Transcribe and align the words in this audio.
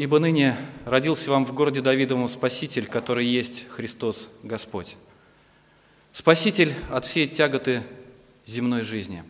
«Ибо 0.00 0.18
ныне 0.18 0.56
родился 0.86 1.30
вам 1.30 1.44
в 1.44 1.52
городе 1.52 1.82
Давидовом 1.82 2.26
Спаситель, 2.30 2.86
который 2.86 3.26
есть 3.26 3.68
Христос 3.68 4.28
Господь». 4.42 4.96
Спаситель 6.10 6.72
от 6.88 7.04
всей 7.04 7.28
тяготы 7.28 7.82
земной 8.46 8.80
жизни. 8.80 9.24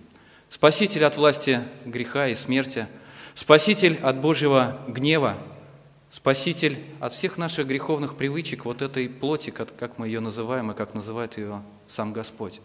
Спаситель 0.49 1.05
от 1.05 1.17
власти 1.17 1.61
греха 1.85 2.29
и 2.29 2.37
смерти. 2.37 2.87
Спаситель 3.35 3.99
от 4.01 4.21
Божьего 4.21 4.81
гнева. 4.87 5.37
Спаситель 6.09 6.79
от 7.01 7.15
всех 7.15 7.37
наших 7.37 7.67
греховных 7.67 8.17
привычек, 8.17 8.65
вот 8.65 8.81
этой 8.81 9.09
плоти, 9.09 9.51
как 9.51 9.99
мы 9.99 10.07
ее 10.07 10.21
называем 10.21 10.71
и 10.71 10.77
как 10.77 10.95
называет 10.95 11.37
ее 11.37 11.65
сам 11.89 12.13
Господь. 12.13 12.61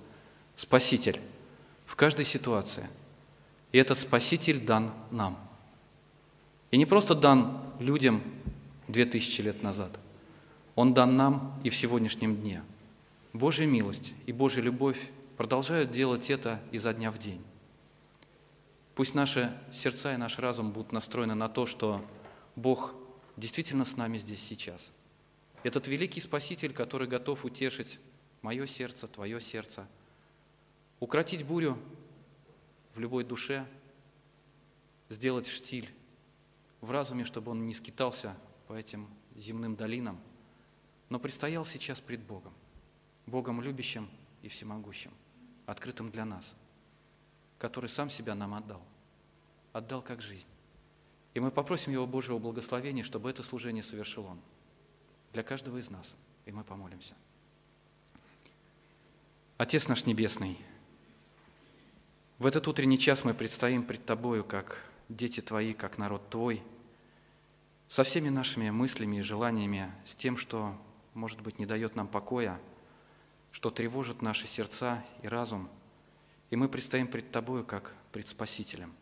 Спаситель 0.55 1.19
в 1.87 1.95
каждой 1.95 2.25
ситуации. 2.25 2.85
И 3.71 3.79
этот 3.79 3.97
Спаситель 3.97 4.59
дан 4.59 4.93
нам. 5.09 5.39
И 6.71 6.77
не 6.77 6.85
просто 6.85 7.15
дан 7.15 7.61
людям 7.79 8.21
две 8.87 9.05
тысячи 9.05 9.41
лет 9.41 9.63
назад. 9.63 9.99
Он 10.75 10.93
дан 10.93 11.15
нам 11.15 11.59
и 11.63 11.69
в 11.69 11.75
сегодняшнем 11.75 12.35
дне. 12.35 12.63
Божья 13.33 13.65
милость 13.65 14.13
и 14.25 14.31
Божья 14.31 14.61
любовь 14.61 15.09
продолжают 15.37 15.91
делать 15.91 16.29
это 16.29 16.61
изо 16.71 16.93
дня 16.93 17.11
в 17.11 17.17
день. 17.17 17.41
Пусть 18.93 19.13
наши 19.13 19.51
сердца 19.73 20.13
и 20.13 20.17
наш 20.17 20.39
разум 20.39 20.71
будут 20.71 20.91
настроены 20.91 21.35
на 21.35 21.49
то, 21.49 21.65
что 21.65 22.03
Бог 22.55 22.93
действительно 23.35 23.83
с 23.83 23.97
нами 23.97 24.17
здесь 24.17 24.41
сейчас. 24.41 24.89
Этот 25.63 25.87
великий 25.87 26.21
Спаситель, 26.21 26.73
который 26.73 27.07
готов 27.07 27.43
утешить 27.43 27.99
мое 28.41 28.65
сердце, 28.67 29.07
твое 29.07 29.41
сердце, 29.41 29.85
укротить 30.99 31.43
бурю 31.43 31.77
в 32.93 32.99
любой 32.99 33.23
душе, 33.23 33.65
сделать 35.09 35.47
штиль 35.47 35.89
в 36.85 36.91
разуме, 36.91 37.25
чтобы 37.25 37.51
он 37.51 37.65
не 37.65 37.73
скитался 37.73 38.35
по 38.67 38.73
этим 38.73 39.07
земным 39.35 39.75
долинам, 39.75 40.19
но 41.09 41.19
предстоял 41.19 41.65
сейчас 41.65 41.99
пред 41.99 42.21
Богом, 42.21 42.53
Богом 43.25 43.61
любящим 43.61 44.09
и 44.41 44.47
всемогущим, 44.47 45.11
открытым 45.65 46.11
для 46.11 46.25
нас– 46.25 46.55
который 47.57 47.89
сам 47.89 48.09
себя 48.09 48.35
нам 48.35 48.53
отдал. 48.53 48.81
Отдал 49.73 50.01
как 50.01 50.21
жизнь. 50.21 50.47
И 51.33 51.39
мы 51.39 51.51
попросим 51.51 51.91
Его 51.91 52.07
Божьего 52.07 52.37
благословения, 52.37 53.03
чтобы 53.03 53.29
это 53.29 53.43
служение 53.43 53.83
совершил 53.83 54.25
Он. 54.25 54.39
Для 55.33 55.43
каждого 55.43 55.77
из 55.77 55.89
нас. 55.89 56.15
И 56.45 56.51
мы 56.51 56.63
помолимся. 56.63 57.13
Отец 59.57 59.87
наш 59.87 60.05
Небесный, 60.05 60.59
в 62.39 62.45
этот 62.45 62.67
утренний 62.67 62.99
час 62.99 63.23
мы 63.23 63.33
предстоим 63.33 63.83
пред 63.83 64.05
Тобою, 64.05 64.43
как 64.43 64.83
дети 65.07 65.39
Твои, 65.39 65.73
как 65.73 65.97
народ 65.97 66.29
Твой, 66.29 66.61
со 67.87 68.03
всеми 68.03 68.29
нашими 68.29 68.69
мыслями 68.69 69.17
и 69.17 69.21
желаниями, 69.21 69.91
с 70.05 70.15
тем, 70.15 70.37
что, 70.37 70.75
может 71.13 71.41
быть, 71.41 71.59
не 71.59 71.65
дает 71.65 71.95
нам 71.95 72.07
покоя, 72.07 72.59
что 73.51 73.71
тревожит 73.71 74.21
наши 74.21 74.47
сердца 74.47 75.03
и 75.21 75.27
разум– 75.27 75.69
и 76.49 76.55
мы 76.55 76.69
предстоим 76.69 77.07
пред 77.07 77.31
Тобою 77.31 77.65
как 77.65 77.93
пред 78.11 78.27
Спасителем, 78.27 78.93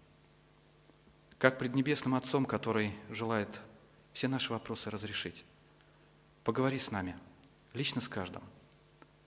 как 1.38 1.59
пред 1.59 1.76
Небесным 1.76 2.16
Отцом, 2.16 2.45
который 2.45 2.95
желает 3.09 3.61
все 4.14 4.28
наши 4.28 4.52
вопросы 4.52 4.89
разрешить. 4.89 5.45
Поговори 6.44 6.80
с 6.80 6.92
нами, 6.92 7.16
лично 7.73 8.02
с 8.02 8.08
каждым, 8.08 8.44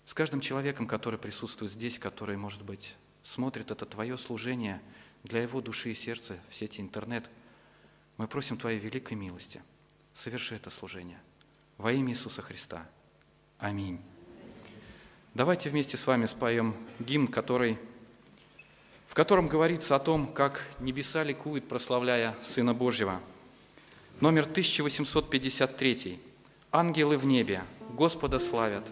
с 0.05 0.15
каждым 0.15 0.41
человеком, 0.41 0.87
который 0.87 1.19
присутствует 1.19 1.73
здесь, 1.73 1.99
который, 1.99 2.37
может 2.37 2.63
быть, 2.63 2.97
смотрит 3.23 3.71
это 3.71 3.87
Твое 3.87 4.17
служение 4.17 4.81
для 5.25 5.43
его 5.43 5.61
души 5.61 5.91
и 5.91 5.95
сердца 5.95 6.39
в 6.49 6.55
сети 6.55 6.81
интернет. 6.81 7.29
Мы 8.17 8.29
просим 8.29 8.57
Твоей 8.57 8.79
великой 8.79 9.15
милости. 9.15 9.63
Соверши 10.15 10.55
это 10.55 10.71
служение. 10.71 11.21
Во 11.79 11.93
имя 11.93 12.13
Иисуса 12.13 12.43
Христа. 12.43 12.87
Аминь. 13.59 14.01
Давайте 15.35 15.69
вместе 15.69 15.97
с 15.97 16.07
вами 16.07 16.27
споем 16.27 16.75
гимн, 16.99 17.29
который 17.29 17.79
в 19.07 19.15
котором 19.15 19.49
говорится 19.49 19.97
о 19.97 19.99
том, 19.99 20.27
как 20.27 20.67
небеса 20.81 21.25
ликуют, 21.25 21.69
прославляя 21.69 22.35
Сына 22.43 22.75
Божьего. 22.75 23.21
Номер 24.21 24.43
1853. 24.43 26.21
«Ангелы 26.73 27.17
в 27.17 27.25
небе 27.25 27.63
Господа 27.93 28.39
славят, 28.39 28.85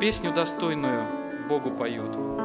песню 0.00 0.32
достойную 0.32 1.08
Богу 1.48 1.70
поют». 1.70 2.37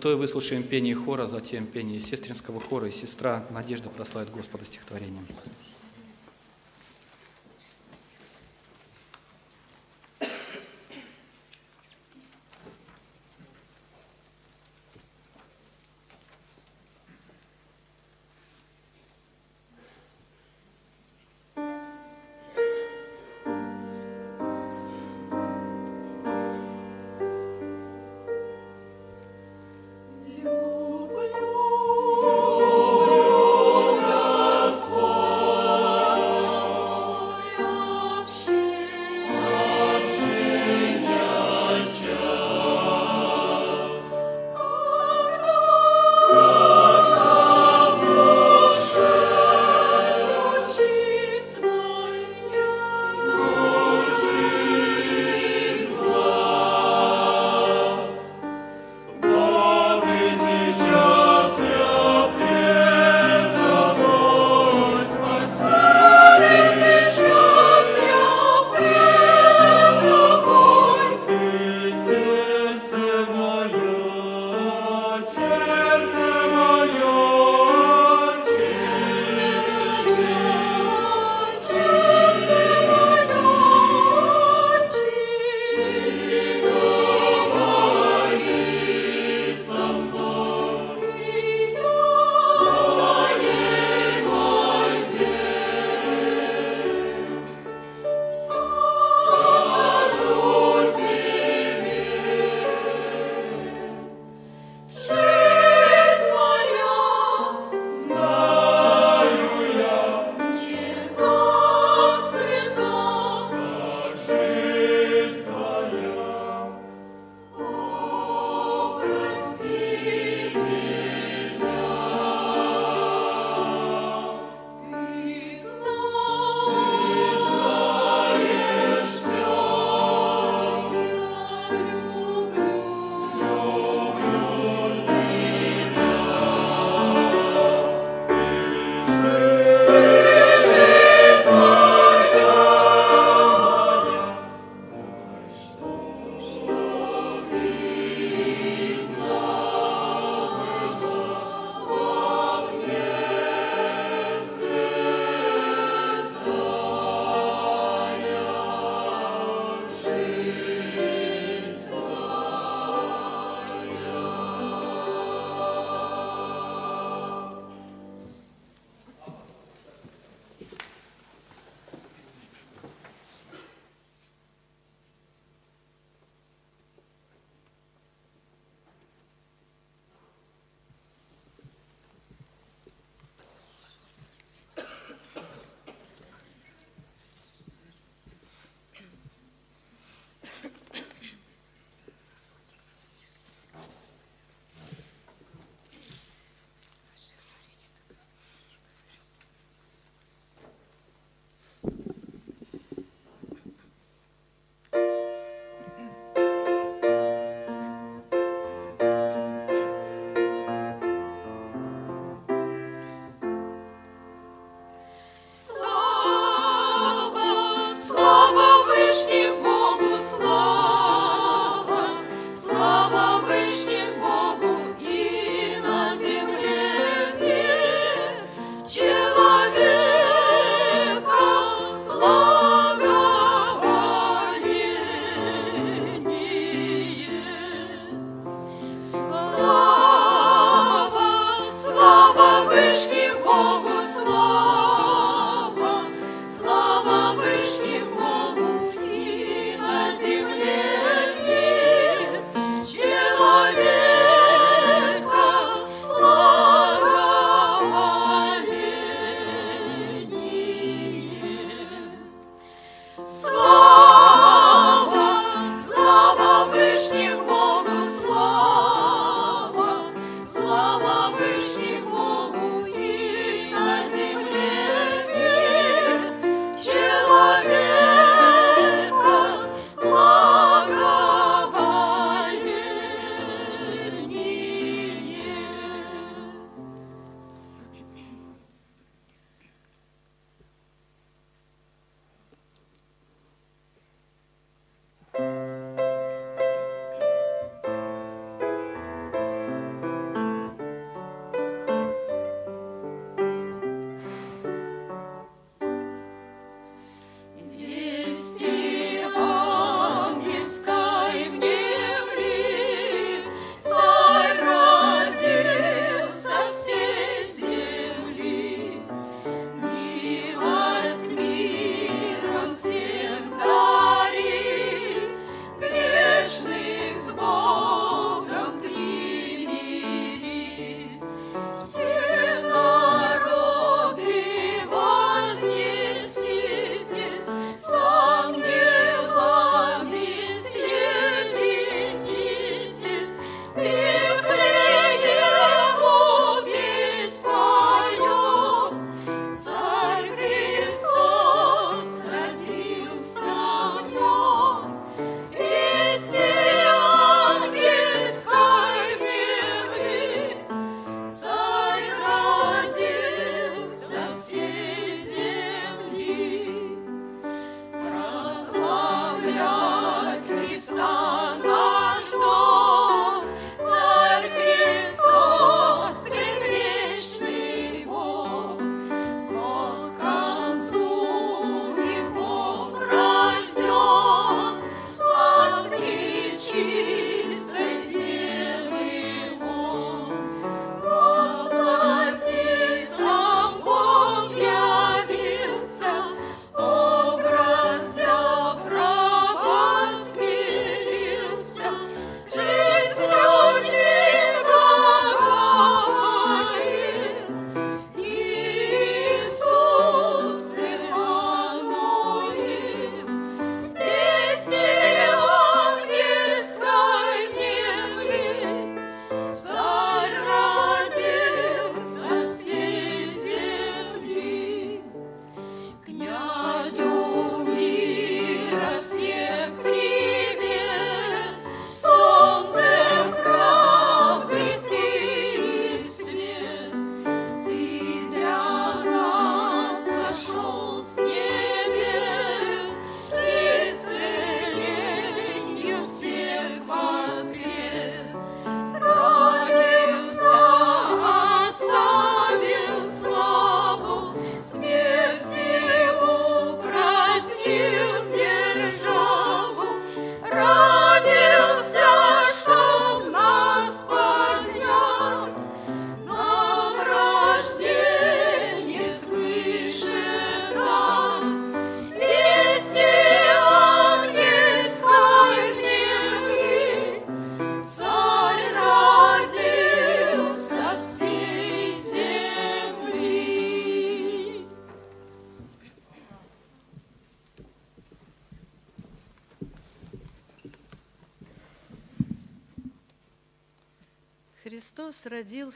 Стоя 0.00 0.16
выслушаем 0.16 0.62
пение 0.62 0.94
хора, 0.94 1.26
затем 1.26 1.66
пение 1.66 2.00
сестринского 2.00 2.58
хора, 2.58 2.88
и 2.88 2.90
сестра 2.90 3.44
Надежда 3.50 3.90
прославит 3.90 4.30
Господа 4.30 4.64
стихотворением. 4.64 5.26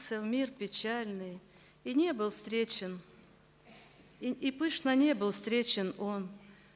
Родился 0.05 0.21
в 0.21 0.25
мир 0.25 0.51
печальный, 0.51 1.39
и 1.83 1.93
не 1.93 2.13
был 2.13 2.29
встречен, 2.29 2.99
и, 4.19 4.31
и 4.31 4.51
пышно 4.51 4.95
не 4.95 5.13
был 5.13 5.31
встречен 5.31 5.93
Он. 5.97 6.29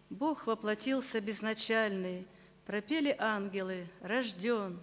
Бог 0.10 0.48
воплотился 0.48 1.22
безначальный, 1.22 2.26
пропели 2.66 3.16
ангелы, 3.20 3.88
рожден. 4.02 4.80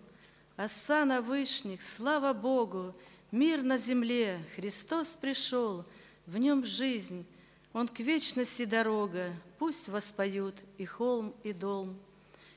Осана 0.56 1.20
Вышних, 1.20 1.82
слава 1.82 2.32
Богу, 2.32 2.94
мир 3.30 3.62
на 3.62 3.78
земле, 3.78 4.38
Христос 4.54 5.16
пришел, 5.20 5.84
в 6.26 6.38
нем 6.38 6.64
жизнь, 6.64 7.26
Он 7.72 7.88
к 7.88 8.00
вечности 8.00 8.64
дорога, 8.64 9.32
пусть 9.58 9.88
воспоют 9.88 10.54
и 10.78 10.86
холм, 10.86 11.34
и 11.42 11.52
дом. 11.52 11.98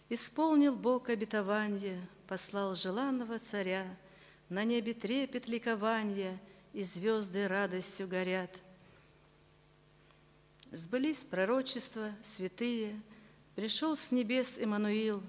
Исполнил 0.10 0.76
Бог 0.76 1.10
обетование, 1.10 2.00
послал 2.28 2.74
желанного 2.76 3.38
царя, 3.38 3.86
На 4.50 4.64
небе 4.64 4.94
трепет 4.94 5.48
ликования, 5.48 6.38
и 6.74 6.84
звезды 6.84 7.48
радостью 7.48 8.08
горят. 8.08 8.52
Сбылись 10.72 11.24
пророчества 11.24 12.12
святые, 12.22 13.00
Пришел 13.56 13.98
с 13.98 14.12
небес 14.14 14.58
Иммануил. 14.58 15.22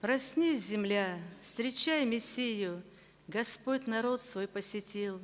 Проснись, 0.00 0.64
земля, 0.64 1.18
встречай 1.42 2.06
Мессию, 2.06 2.82
Господь 3.28 3.86
народ 3.86 4.22
свой 4.22 4.48
посетил. 4.48 5.20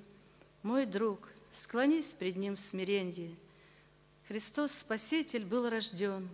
Мой 0.62 0.84
друг, 0.84 1.30
склонись 1.50 2.12
пред 2.12 2.36
Ним 2.36 2.56
в 2.56 2.60
смиренье. 2.60 3.34
Христос 4.28 4.72
Спаситель 4.72 5.46
был 5.46 5.70
рожден, 5.70 6.28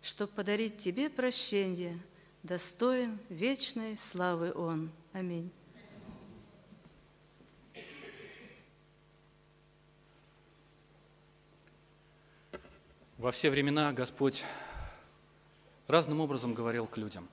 Чтоб 0.00 0.30
подарить 0.30 0.78
тебе 0.78 1.10
прощение– 1.10 1.98
достоин 2.44 3.18
вечной 3.30 3.96
славы 3.98 4.52
Он. 4.54 4.90
Аминь. 5.12 5.50
Во 13.24 13.32
все 13.32 13.48
времена 13.48 13.90
Господь 13.94 14.44
разным 15.86 16.20
образом 16.20 16.52
говорил 16.52 16.86
к 16.86 16.98
людям. 16.98 17.26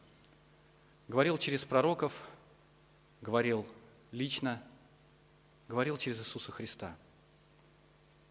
Говорил 1.09 1.37
через 1.37 1.65
пророков, 1.65 2.21
говорил 3.19 3.65
лично, 4.13 4.63
говорил 5.67 5.97
через 5.97 6.21
Иисуса 6.21 6.53
Христа. 6.53 6.95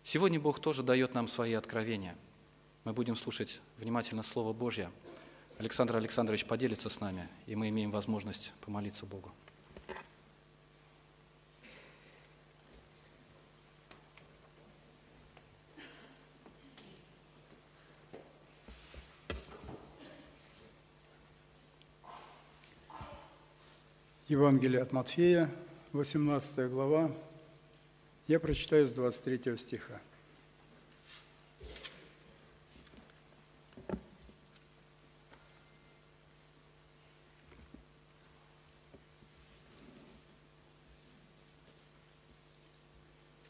Сегодня 0.02 0.40
Бог 0.40 0.58
тоже 0.58 0.82
дает 0.82 1.12
нам 1.12 1.28
свои 1.28 1.52
откровения. 1.52 2.16
Мы 2.84 2.94
будем 2.94 3.14
слушать 3.14 3.60
внимательно 3.76 4.22
Слово 4.22 4.54
Божье– 4.54 4.90
Александр 5.58 5.96
Александрович 5.96 6.46
поделится 6.46 6.88
с 6.88 7.00
нами, 7.00 7.28
и 7.44 7.54
мы 7.54 7.68
имеем 7.68 7.90
возможность 7.90 8.54
помолиться 8.62 9.04
Богу. 9.04 9.30
Евангелие 24.30 24.80
от 24.80 24.92
Матфея, 24.92 25.50
18 25.90 26.70
глава. 26.70 27.10
Я 28.28 28.38
прочитаю 28.38 28.86
с 28.86 28.92
23 28.92 29.56
стиха. 29.56 30.00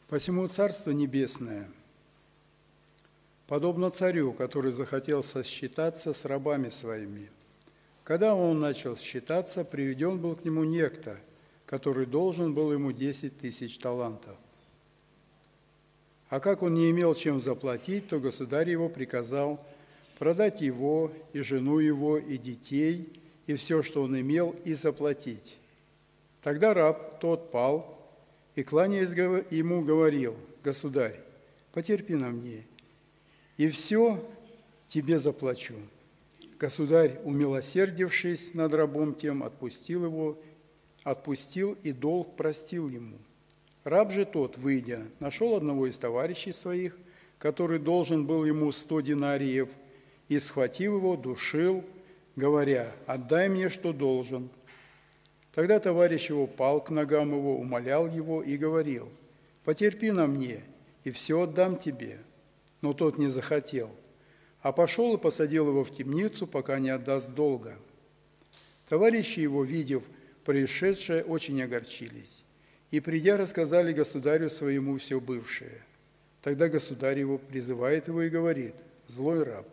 Посему 0.07 0.47
Царство 0.47 0.89
Небесное, 0.89 1.69
подобно 3.45 3.91
царю, 3.91 4.33
который 4.33 4.71
захотел 4.71 5.21
сосчитаться 5.21 6.11
с 6.11 6.25
рабами 6.25 6.71
своими. 6.71 7.29
Когда 8.03 8.35
он 8.35 8.59
начал 8.59 8.97
считаться, 8.97 9.63
приведен 9.63 10.17
был 10.19 10.35
к 10.35 10.43
нему 10.43 10.63
некто, 10.63 11.17
который 11.65 12.05
должен 12.05 12.53
был 12.53 12.73
ему 12.73 12.91
десять 12.91 13.39
тысяч 13.39 13.77
талантов. 13.77 14.35
А 16.29 16.39
как 16.39 16.63
он 16.63 16.73
не 16.73 16.89
имел 16.89 17.13
чем 17.13 17.39
заплатить, 17.39 18.07
то 18.07 18.19
государь 18.19 18.69
его 18.69 18.89
приказал 18.89 19.63
продать 20.17 20.61
его, 20.61 21.11
и 21.33 21.41
жену 21.41 21.79
его, 21.79 22.17
и 22.17 22.37
детей, 22.37 23.09
и 23.47 23.55
все, 23.55 23.83
что 23.83 24.03
он 24.03 24.19
имел, 24.19 24.55
и 24.63 24.73
заплатить. 24.73 25.57
Тогда 26.43 26.73
раб 26.73 27.19
тот 27.19 27.51
пал 27.51 27.99
и, 28.55 28.63
кланяясь 28.63 29.11
ему, 29.51 29.81
говорил, 29.81 30.35
«Государь, 30.63 31.19
потерпи 31.73 32.13
на 32.13 32.29
мне, 32.29 32.65
и 33.57 33.69
все 33.69 34.23
тебе 34.87 35.19
заплачу». 35.19 35.75
Государь, 36.61 37.17
умилосердившись 37.23 38.53
над 38.53 38.75
рабом 38.75 39.15
тем, 39.15 39.41
отпустил 39.41 40.05
его, 40.05 40.39
отпустил 41.01 41.75
и 41.81 41.91
долг 41.91 42.35
простил 42.35 42.87
ему. 42.87 43.17
Раб 43.83 44.11
же 44.11 44.25
тот, 44.25 44.59
выйдя, 44.59 45.07
нашел 45.19 45.55
одного 45.55 45.87
из 45.87 45.97
товарищей 45.97 46.53
своих, 46.53 46.95
который 47.39 47.79
должен 47.79 48.27
был 48.27 48.45
ему 48.45 48.71
сто 48.73 49.01
динариев, 49.01 49.69
и, 50.29 50.37
схватив 50.37 50.93
его, 50.93 51.17
душил, 51.17 51.83
говоря, 52.35 52.91
«Отдай 53.07 53.49
мне, 53.49 53.69
что 53.69 53.91
должен». 53.91 54.47
Тогда 55.55 55.79
товарищ 55.79 56.29
его 56.29 56.45
пал 56.45 56.79
к 56.79 56.91
ногам 56.91 57.35
его, 57.35 57.57
умолял 57.57 58.07
его 58.07 58.43
и 58.43 58.55
говорил, 58.55 59.09
«Потерпи 59.63 60.11
на 60.11 60.27
мне, 60.27 60.61
и 61.05 61.09
все 61.09 61.41
отдам 61.41 61.77
тебе». 61.77 62.19
Но 62.81 62.93
тот 62.93 63.17
не 63.17 63.29
захотел, 63.29 63.89
а 64.61 64.71
пошел 64.71 65.15
и 65.15 65.19
посадил 65.19 65.67
его 65.67 65.83
в 65.83 65.91
темницу, 65.91 66.47
пока 66.47 66.79
не 66.79 66.89
отдаст 66.89 67.33
долга. 67.33 67.77
Товарищи 68.89 69.39
его, 69.39 69.63
видев 69.63 70.03
происшедшее, 70.45 71.23
очень 71.23 71.61
огорчились, 71.61 72.43
и, 72.89 72.99
придя, 72.99 73.37
рассказали 73.37 73.93
государю 73.93 74.49
своему 74.49 74.97
все 74.97 75.19
бывшее. 75.19 75.83
Тогда 76.41 76.67
государь 76.67 77.19
его 77.19 77.37
призывает 77.37 78.07
его 78.07 78.23
и 78.23 78.29
говорит, 78.29 78.75
«Злой 79.07 79.43
раб, 79.43 79.67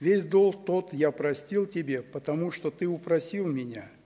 весь 0.00 0.24
долг 0.24 0.64
тот 0.64 0.92
я 0.92 1.10
простил 1.10 1.66
тебе, 1.66 2.02
потому 2.02 2.52
что 2.52 2.70
ты 2.70 2.86
упросил 2.86 3.46
меня– 3.46 3.90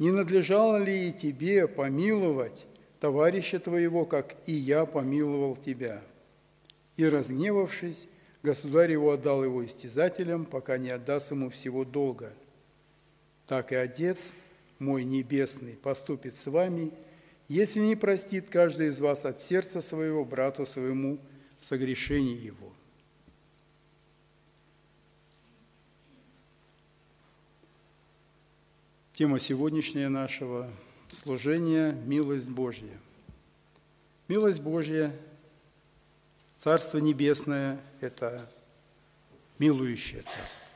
не 0.00 0.10
надлежало 0.10 0.78
ли 0.78 1.10
и 1.10 1.12
тебе 1.12 1.68
помиловать 1.68 2.64
товарища 3.00 3.60
твоего, 3.60 4.06
как 4.06 4.34
и 4.46 4.52
я 4.52 4.86
помиловал 4.86 5.56
тебя?» 5.56 6.02
И, 6.96 7.04
разгневавшись, 7.06 8.06
государь 8.42 8.92
его 8.92 9.12
отдал 9.12 9.44
его 9.44 9.64
истязателям, 9.64 10.44
пока 10.44 10.78
не 10.78 10.90
отдаст 10.90 11.30
ему 11.30 11.50
всего 11.50 11.84
долга. 11.84 12.32
Так 13.46 13.72
и 13.72 13.74
Отец 13.74 14.32
мой 14.78 15.04
Небесный 15.04 15.74
поступит 15.74 16.36
с 16.36 16.46
вами, 16.46 16.92
если 17.48 17.80
не 17.80 17.96
простит 17.96 18.48
каждый 18.48 18.88
из 18.88 19.00
вас 19.00 19.24
от 19.24 19.40
сердца 19.40 19.80
своего 19.80 20.24
брату 20.24 20.66
своему 20.66 21.18
согрешение 21.58 22.36
его». 22.36 22.72
Тема 29.20 29.38
сегодняшняя 29.38 30.08
нашего 30.08 30.70
служения– 31.10 31.92
милость 32.06 32.48
Божья. 32.48 32.98
Милость 34.28 34.62
Божья, 34.62 35.14
Царство 36.60 36.98
Небесное– 36.98 37.80
это 38.02 38.46
милующее 39.58 40.20
Царство. 40.20 40.68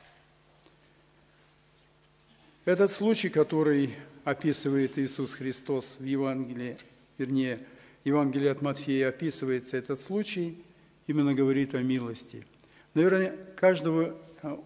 Этот 2.64 2.90
случай, 2.90 3.28
который 3.28 3.94
описывает 4.24 4.96
Иисус 4.96 5.34
Христос 5.34 5.96
в 5.98 6.04
Евангелии, 6.04 6.78
вернее, 7.18 7.58
Евангелие 8.04 8.50
от 8.50 8.62
Матфея 8.62 9.10
описывается 9.10 9.76
этот 9.76 10.00
случай, 10.00 10.58
именно 11.06 11.34
говорит 11.34 11.74
о 11.74 11.82
милости. 11.82 12.46
Наверное, 12.94 13.36
каждого, 13.54 14.16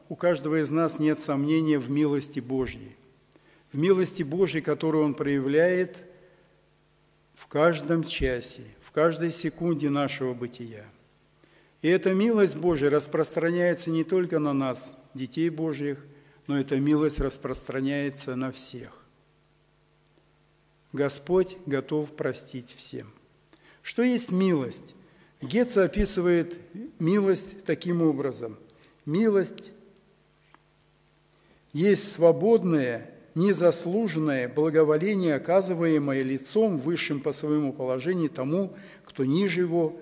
у 0.08 0.14
каждого 0.14 0.62
из 0.62 0.70
нас 0.70 1.00
нет 1.00 1.18
сомнения 1.18 1.80
в 1.80 1.90
милости 1.90 2.38
Божьей 2.38 2.94
в 3.72 3.76
милости 3.76 4.22
Божьей, 4.22 4.60
которую 4.60 5.04
Он 5.04 5.14
проявляет 5.14 6.04
в 7.34 7.48
каждом 7.48 8.04
часе, 8.04 8.62
в 8.80 8.92
каждой 8.92 9.32
секунде 9.32 9.90
нашего 9.90 10.32
бытия. 10.32 10.84
И 11.82 11.88
эта 11.88 12.12
милость 12.12 12.56
Божья 12.56 12.90
распространяется 12.90 13.90
не 13.90 14.04
только 14.04 14.38
на 14.38 14.52
нас, 14.52 14.96
детей 15.14 15.48
Божьих, 15.48 16.04
но 16.46 16.58
эта 16.58 16.76
милость 16.76 17.20
распространяется 17.20 18.34
на 18.34 18.50
всех. 18.50 19.04
Господь 20.92 21.56
готов 21.66 22.16
простить 22.16 22.74
всем. 22.76 23.12
Что 23.82 24.02
есть 24.02 24.32
милость? 24.32 24.94
Гетца 25.40 25.84
описывает 25.84 26.58
милость 26.98 27.64
таким 27.64 28.02
образом. 28.02 28.58
Милость 29.04 29.70
есть 31.72 32.10
свободное 32.12 33.14
незаслуженное 33.34 34.48
благоволение, 34.48 35.36
оказываемое 35.36 36.22
лицом 36.22 36.76
высшим 36.76 37.20
по 37.20 37.32
своему 37.32 37.72
положению 37.72 38.30
тому, 38.30 38.74
кто 39.04 39.24
ниже 39.24 39.60
его, 39.60 39.96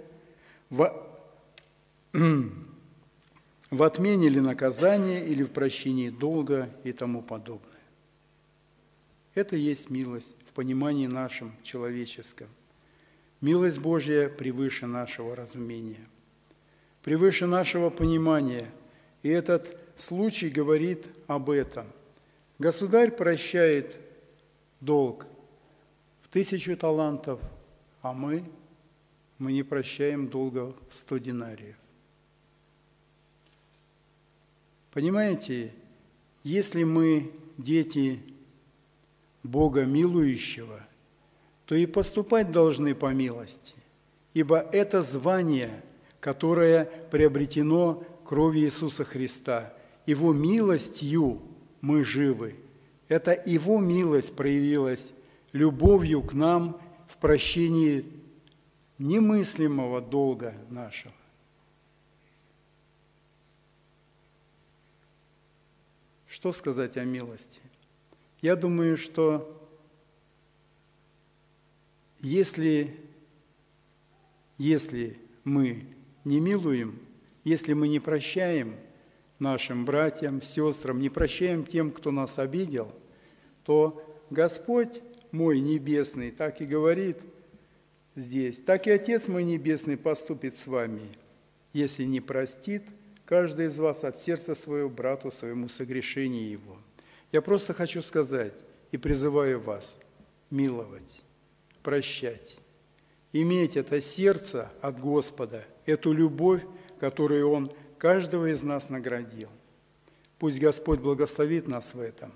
в 3.70 3.82
отмене 3.82 4.26
или 4.26 4.40
наказания, 4.40 5.24
или 5.24 5.42
в 5.42 5.50
прощении 5.50 6.10
долга 6.10 6.70
и 6.84 6.92
тому 6.92 7.22
подобное. 7.22 7.72
Это 9.34 9.56
есть 9.56 9.90
милость 9.90 10.34
в 10.48 10.52
понимании 10.52 11.06
нашем 11.06 11.52
человеческом. 11.62 12.48
Милость 13.42 13.78
Божья 13.78 14.30
превыше 14.30 14.86
нашего 14.86 15.36
разумения, 15.36 16.08
превыше 17.02 17.46
нашего 17.46 17.90
понимания. 17.90 18.70
И 19.22 19.28
этот 19.28 19.76
случай 19.98 20.48
говорит 20.48 21.06
об 21.26 21.50
этом. 21.50 21.86
Государь 22.58 23.10
прощает 23.10 23.98
долг 24.80 25.26
в 26.22 26.28
тысячу 26.28 26.76
талантов, 26.76 27.40
а 28.00 28.14
мы, 28.14 28.42
мы 29.36 29.52
не 29.52 29.62
прощаем 29.62 30.28
долга 30.28 30.72
в 30.88 30.94
сто 30.94 31.18
динариев. 31.18 31.76
Понимаете, 34.96 35.74
если 36.42 36.82
мы 36.82 37.30
дети 37.58 38.18
Бога 39.42 39.84
милующего, 39.84 40.80
то 41.66 41.74
и 41.74 41.84
поступать 41.84 42.50
должны 42.50 42.94
по 42.94 43.12
милости, 43.12 43.74
ибо 44.32 44.58
это 44.58 45.02
звание, 45.02 45.82
которое 46.18 46.86
приобретено 47.10 48.04
кровью 48.24 48.64
Иисуса 48.64 49.04
Христа, 49.04 49.74
Его 50.06 50.32
милостью 50.32 51.42
мы 51.82 52.02
живы. 52.02 52.54
Это 53.08 53.38
Его 53.44 53.78
милость 53.80 54.34
проявилась 54.34 55.12
любовью 55.52 56.22
к 56.22 56.32
нам 56.32 56.80
в 57.06 57.18
прощении 57.18 58.06
немыслимого 58.96 60.00
долга 60.00 60.54
нашего. 60.70 61.12
Что 66.36 66.52
сказать 66.52 66.98
о 66.98 67.04
милости? 67.04 67.60
Я 68.42 68.56
думаю, 68.56 68.98
что 68.98 69.58
если, 72.20 72.94
если 74.58 75.16
мы 75.44 75.86
не 76.24 76.38
милуем, 76.40 77.00
если 77.42 77.72
мы 77.72 77.88
не 77.88 78.00
прощаем 78.00 78.76
нашим 79.38 79.86
братьям, 79.86 80.42
сестрам, 80.42 81.00
не 81.00 81.08
прощаем 81.08 81.64
тем, 81.64 81.90
кто 81.90 82.10
нас 82.10 82.38
обидел, 82.38 82.92
то 83.64 84.04
Господь 84.28 85.00
мой 85.32 85.58
небесный 85.58 86.32
так 86.32 86.60
и 86.60 86.66
говорит 86.66 87.16
здесь, 88.14 88.58
так 88.58 88.86
и 88.86 88.90
Отец 88.90 89.26
мой 89.26 89.42
небесный 89.42 89.96
поступит 89.96 90.54
с 90.54 90.66
вами, 90.66 91.08
если 91.72 92.04
не 92.04 92.20
простит 92.20 92.82
каждый 93.26 93.66
из 93.66 93.78
вас 93.78 94.04
от 94.04 94.16
сердца 94.16 94.54
своего 94.54 94.88
брату 94.88 95.30
своему 95.30 95.68
согрешение 95.68 96.50
его. 96.50 96.78
Я 97.32 97.42
просто 97.42 97.74
хочу 97.74 98.00
сказать 98.00 98.54
и 98.92 98.96
призываю 98.96 99.60
вас 99.60 99.98
миловать, 100.48 101.22
прощать, 101.82 102.56
иметь 103.32 103.76
это 103.76 104.00
сердце 104.00 104.70
от 104.80 104.98
Господа, 105.00 105.64
эту 105.84 106.12
любовь, 106.12 106.62
которую 107.00 107.50
Он 107.50 107.72
каждого 107.98 108.50
из 108.50 108.62
нас 108.62 108.88
наградил. 108.88 109.50
Пусть 110.38 110.60
Господь 110.60 111.00
благословит 111.00 111.66
нас 111.66 111.94
в 111.94 112.00
этом. 112.00 112.32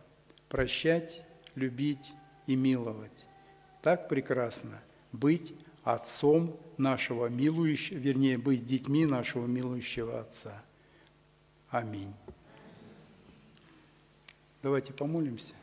Прощать, 0.49 1.23
любить 1.55 2.13
и 2.47 2.57
миловать. 2.57 3.27
Так 3.83 4.09
прекрасно 4.09 4.81
быть 5.13 5.55
отцом 5.85 6.59
нашего 6.77 7.27
милующего, 7.27 7.99
вернее, 7.99 8.39
быть 8.39 8.67
детьми 8.67 9.07
нашего 9.07 9.47
милующего 9.47 10.21
Отца. 10.21 10.63
Аминь. 11.71 12.15
Давайте 14.63 14.93
помолимся. 14.93 15.55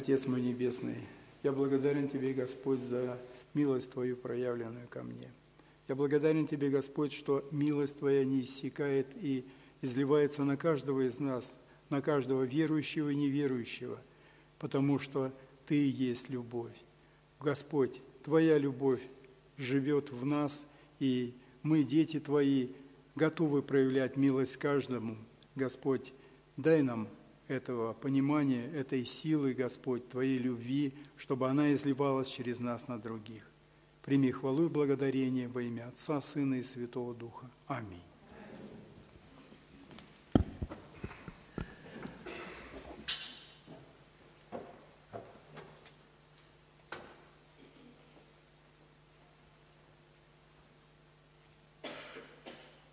Отец 0.00 0.26
мой 0.26 0.40
Небесный, 0.40 0.96
я 1.42 1.52
благодарен 1.52 2.08
Тебе, 2.08 2.32
Господь, 2.32 2.80
за 2.80 3.18
милость 3.52 3.92
Твою, 3.92 4.16
проявленную 4.16 4.88
ко 4.88 5.02
мне. 5.02 5.30
Я 5.88 5.94
благодарен 5.94 6.46
Тебе, 6.46 6.70
Господь, 6.70 7.12
что 7.12 7.46
милость 7.50 7.98
Твоя 7.98 8.24
не 8.24 8.40
иссякает 8.40 9.08
и 9.20 9.44
изливается 9.82 10.44
на 10.44 10.56
каждого 10.56 11.06
из 11.06 11.20
нас, 11.20 11.54
на 11.90 12.00
каждого 12.00 12.44
верующего 12.44 13.10
и 13.10 13.14
неверующего, 13.14 14.00
потому 14.58 14.98
что 14.98 15.34
Ты 15.66 15.90
есть 15.90 16.30
любовь. 16.30 16.72
Господь, 17.38 18.00
Твоя 18.24 18.56
любовь 18.56 19.02
живет 19.58 20.10
в 20.10 20.24
нас, 20.24 20.64
и 20.98 21.34
мы, 21.62 21.82
дети 21.82 22.20
Твои, 22.20 22.68
готовы 23.16 23.60
проявлять 23.60 24.16
милость 24.16 24.56
каждому. 24.56 25.18
Господь, 25.56 26.14
дай 26.56 26.80
нам 26.80 27.06
этого 27.50 27.94
понимания, 27.94 28.64
этой 28.72 29.04
силы, 29.04 29.54
Господь, 29.54 30.08
Твоей 30.08 30.38
любви, 30.38 30.94
чтобы 31.16 31.48
она 31.48 31.72
изливалась 31.72 32.28
через 32.28 32.60
нас 32.60 32.86
на 32.86 32.98
других. 32.98 33.42
Прими 34.02 34.30
хвалу 34.30 34.66
и 34.66 34.68
благодарение 34.68 35.48
во 35.48 35.60
имя 35.60 35.88
Отца, 35.88 36.20
Сына 36.20 36.54
и 36.54 36.62
Святого 36.62 37.12
Духа. 37.12 37.50
Аминь. 37.66 38.00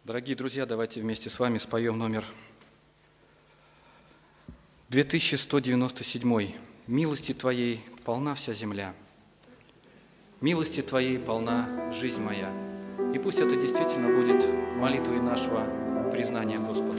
Дорогие 0.03 0.35
друзья, 0.35 0.65
давайте 0.65 1.01
вместе 1.01 1.29
с 1.29 1.37
вами 1.37 1.57
споем 1.57 1.99
номер 1.99 2.25
2197. 4.89 6.53
«Милости 6.87 7.33
Твоей 7.33 7.83
полна 8.05 8.35
вся 8.35 8.53
земля, 8.53 8.93
милости 10.39 10.81
Твоей 10.81 11.19
полна 11.19 11.91
жизнь 11.91 12.21
моя». 12.21 12.49
И 13.13 13.19
пусть 13.19 13.39
это 13.39 13.57
действительно 13.57 14.07
будет 14.15 14.45
молитвой 14.77 15.19
нашего 15.19 16.09
признания 16.09 16.57
Господу, 16.59 16.96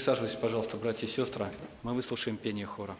Присаживайтесь, 0.00 0.38
пожалуйста, 0.38 0.78
братья 0.78 1.06
и 1.06 1.10
сестры. 1.10 1.44
Мы 1.82 1.92
выслушаем 1.92 2.38
пение 2.38 2.64
хора. 2.64 2.96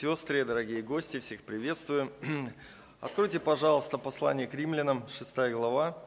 Сестры, 0.00 0.46
дорогие 0.46 0.80
гости, 0.80 1.20
всех 1.20 1.42
приветствую. 1.42 2.10
Откройте, 3.02 3.38
пожалуйста, 3.38 3.98
послание 3.98 4.46
к 4.46 4.54
римлянам, 4.54 5.06
6 5.06 5.52
глава. 5.52 6.02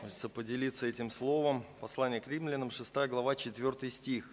Хочется 0.00 0.28
поделиться 0.28 0.88
этим 0.88 1.10
словом. 1.10 1.64
Послание 1.80 2.20
к 2.20 2.26
римлянам, 2.26 2.72
6 2.72 2.92
глава, 3.06 3.36
4 3.36 3.88
стих. 3.88 4.28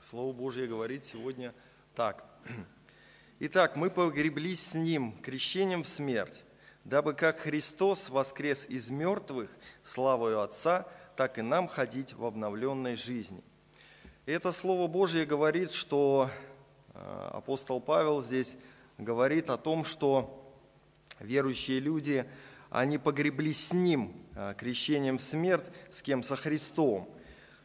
Слово 0.00 0.32
Божье 0.32 0.66
говорит 0.66 1.04
сегодня 1.04 1.54
так. 1.94 2.24
«Итак, 3.38 3.76
мы 3.76 3.88
погреблись 3.88 4.70
с 4.70 4.74
Ним 4.74 5.16
крещением 5.22 5.84
в 5.84 5.86
смерть, 5.86 6.42
дабы 6.82 7.14
как 7.14 7.38
Христос 7.38 8.08
воскрес 8.08 8.66
из 8.68 8.90
мертвых 8.90 9.48
славою 9.84 10.40
Отца, 10.40 10.88
так 11.14 11.38
и 11.38 11.42
нам 11.42 11.68
ходить 11.68 12.14
в 12.14 12.24
обновленной 12.24 12.96
жизни». 12.96 13.44
Это 14.26 14.50
Слово 14.50 14.88
Божье 14.88 15.24
говорит, 15.24 15.70
что 15.70 16.30
э, 16.94 17.28
апостол 17.30 17.80
Павел 17.80 18.20
здесь 18.20 18.56
говорит 18.98 19.50
о 19.50 19.56
том, 19.56 19.84
что 19.84 20.52
верующие 21.20 21.78
люди, 21.78 22.26
они 22.68 22.98
погреблись 22.98 23.68
с 23.68 23.72
Ним 23.72 24.12
э, 24.34 24.54
крещением 24.58 25.18
в 25.18 25.22
смерть, 25.22 25.70
с 25.92 26.02
кем? 26.02 26.24
Со 26.24 26.34
Христом. 26.34 27.08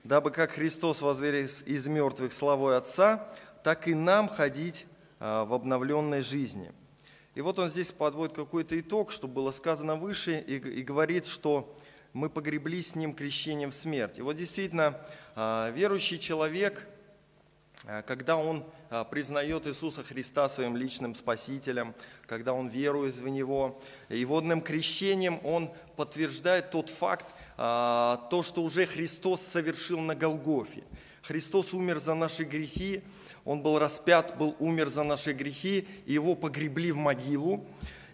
Дабы 0.04 0.30
как 0.30 0.52
Христос 0.52 1.02
возвелись 1.02 1.64
из 1.66 1.88
мертвых 1.88 2.32
славой 2.32 2.78
Отца, 2.78 3.28
так 3.64 3.88
и 3.88 3.96
нам 3.96 4.30
ходить 4.30 4.86
э, 5.20 5.44
в 5.44 5.56
обновленной 5.56 6.22
жизни. 6.22 6.72
И 7.34 7.42
вот 7.42 7.58
он 7.58 7.70
здесь 7.70 7.92
подводит 7.92 8.36
какой-то 8.36 8.80
итог, 8.80 9.12
что 9.12 9.28
было 9.28 9.50
сказано 9.50 9.96
выше, 9.96 10.38
и, 10.38 10.58
и 10.58 10.84
говорит, 10.84 11.26
что 11.26 11.76
мы 12.14 12.30
погребли 12.30 12.82
с 12.82 12.96
Ним 12.96 13.14
крещением 13.14 13.72
в 13.72 13.76
смерть. 13.76 14.18
И 14.18 14.22
вот 14.22 14.36
действительно, 14.36 15.00
а, 15.36 15.72
верующий 15.72 16.18
человек, 16.18 16.88
а, 17.86 18.02
когда 18.02 18.36
он 18.36 18.66
а, 18.90 19.04
признает 19.04 19.68
Иисуса 19.68 20.04
Христа 20.04 20.50
своим 20.50 20.76
личным 20.76 21.16
Спасителем, 21.16 21.96
когда 22.26 22.54
он 22.54 22.68
верует 22.68 23.16
в 23.16 23.28
Него, 23.28 23.82
и 24.10 24.24
водным 24.26 24.62
крещением 24.62 25.40
он 25.44 25.72
подтверждает 25.96 26.72
тот 26.72 26.90
факт, 26.90 27.26
то, 27.58 28.42
что 28.44 28.64
уже 28.64 28.88
Христос 28.88 29.42
совершил 29.42 30.00
на 30.00 30.16
Голгофе. 30.16 30.84
Христос 31.22 31.76
умер 31.76 32.00
за 32.00 32.16
наши 32.16 32.44
грехи, 32.44 33.04
Он 33.46 33.62
был 33.62 33.78
распят, 33.78 34.36
был 34.38 34.56
умер 34.58 34.88
за 34.90 35.04
наши 35.04 35.34
грехи, 35.34 35.88
и 36.08 36.14
Его 36.14 36.36
погребли 36.36 36.92
в 36.92 36.98
могилу 36.98 37.64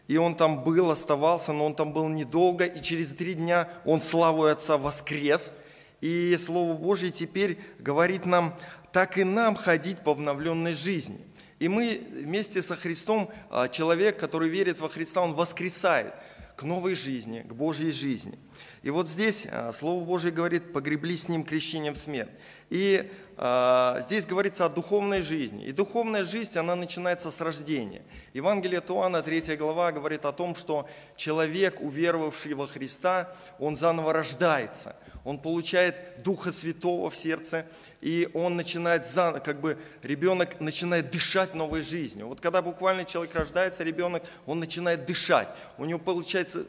и 0.07 0.17
он 0.17 0.35
там 0.35 0.63
был, 0.63 0.89
оставался, 0.89 1.51
но 1.51 1.65
он 1.65 1.75
там 1.75 1.91
был 1.91 2.07
недолго, 2.07 2.65
и 2.65 2.81
через 2.81 3.13
три 3.13 3.33
дня 3.33 3.69
он 3.85 3.99
славу 3.99 4.45
Отца 4.45 4.77
воскрес. 4.77 5.51
И 5.99 6.35
Слово 6.37 6.73
Божье 6.73 7.11
теперь 7.11 7.57
говорит 7.79 8.25
нам, 8.25 8.55
так 8.93 9.17
и 9.17 9.23
нам 9.23 9.55
ходить 9.55 10.01
по 10.01 10.11
обновленной 10.11 10.73
жизни. 10.73 11.19
И 11.59 11.67
мы 11.67 12.01
вместе 12.11 12.61
со 12.61 12.75
Христом, 12.75 13.31
а, 13.49 13.67
человек, 13.67 14.17
который 14.17 14.47
верит 14.47 14.79
во 14.79 14.89
Христа, 14.89 15.21
он 15.21 15.33
воскресает 15.33 16.13
к 16.55 16.63
новой 16.63 16.93
жизни, 16.93 17.45
к 17.47 17.53
Божьей 17.53 17.91
жизни. 17.91 18.37
И 18.83 18.89
вот 18.91 19.09
здесь 19.09 19.47
а, 19.51 19.73
Слово 19.73 20.05
Божье 20.05 20.31
говорит, 20.31 20.71
погребли 20.71 21.17
с 21.17 21.27
Ним 21.27 21.43
крещением 21.43 21.95
в 21.95 21.97
смерть. 21.97 22.31
И 22.69 23.09
э, 23.37 24.01
здесь 24.01 24.25
говорится 24.25 24.65
о 24.65 24.69
духовной 24.69 25.21
жизни. 25.21 25.65
И 25.65 25.71
духовная 25.71 26.23
жизнь, 26.23 26.57
она 26.57 26.75
начинается 26.75 27.31
с 27.31 27.39
рождения. 27.39 28.01
Евангелие 28.33 28.81
Туана, 28.81 29.21
3 29.21 29.55
глава, 29.55 29.91
говорит 29.91 30.25
о 30.25 30.31
том, 30.31 30.55
что 30.55 30.87
человек, 31.15 31.79
уверовавший 31.81 32.53
во 32.53 32.67
Христа, 32.67 33.33
он 33.59 33.75
заново 33.75 34.13
рождается. 34.13 34.95
Он 35.23 35.39
получает 35.39 36.23
Духа 36.23 36.51
Святого 36.51 37.09
в 37.09 37.15
сердце, 37.15 37.65
и 38.01 38.29
он 38.33 38.55
начинает, 38.55 39.05
как 39.43 39.59
бы 39.59 39.77
ребенок 40.03 40.59
начинает 40.59 41.09
дышать 41.09 41.55
новой 41.55 41.81
жизнью. 41.81 42.27
Вот 42.27 42.39
когда 42.39 42.61
буквально 42.61 43.05
человек 43.05 43.33
рождается, 43.33 43.83
ребенок, 43.83 44.23
он 44.45 44.59
начинает 44.59 45.05
дышать, 45.05 45.47
у 45.77 45.85
него 45.85 45.99
получается, 45.99 46.63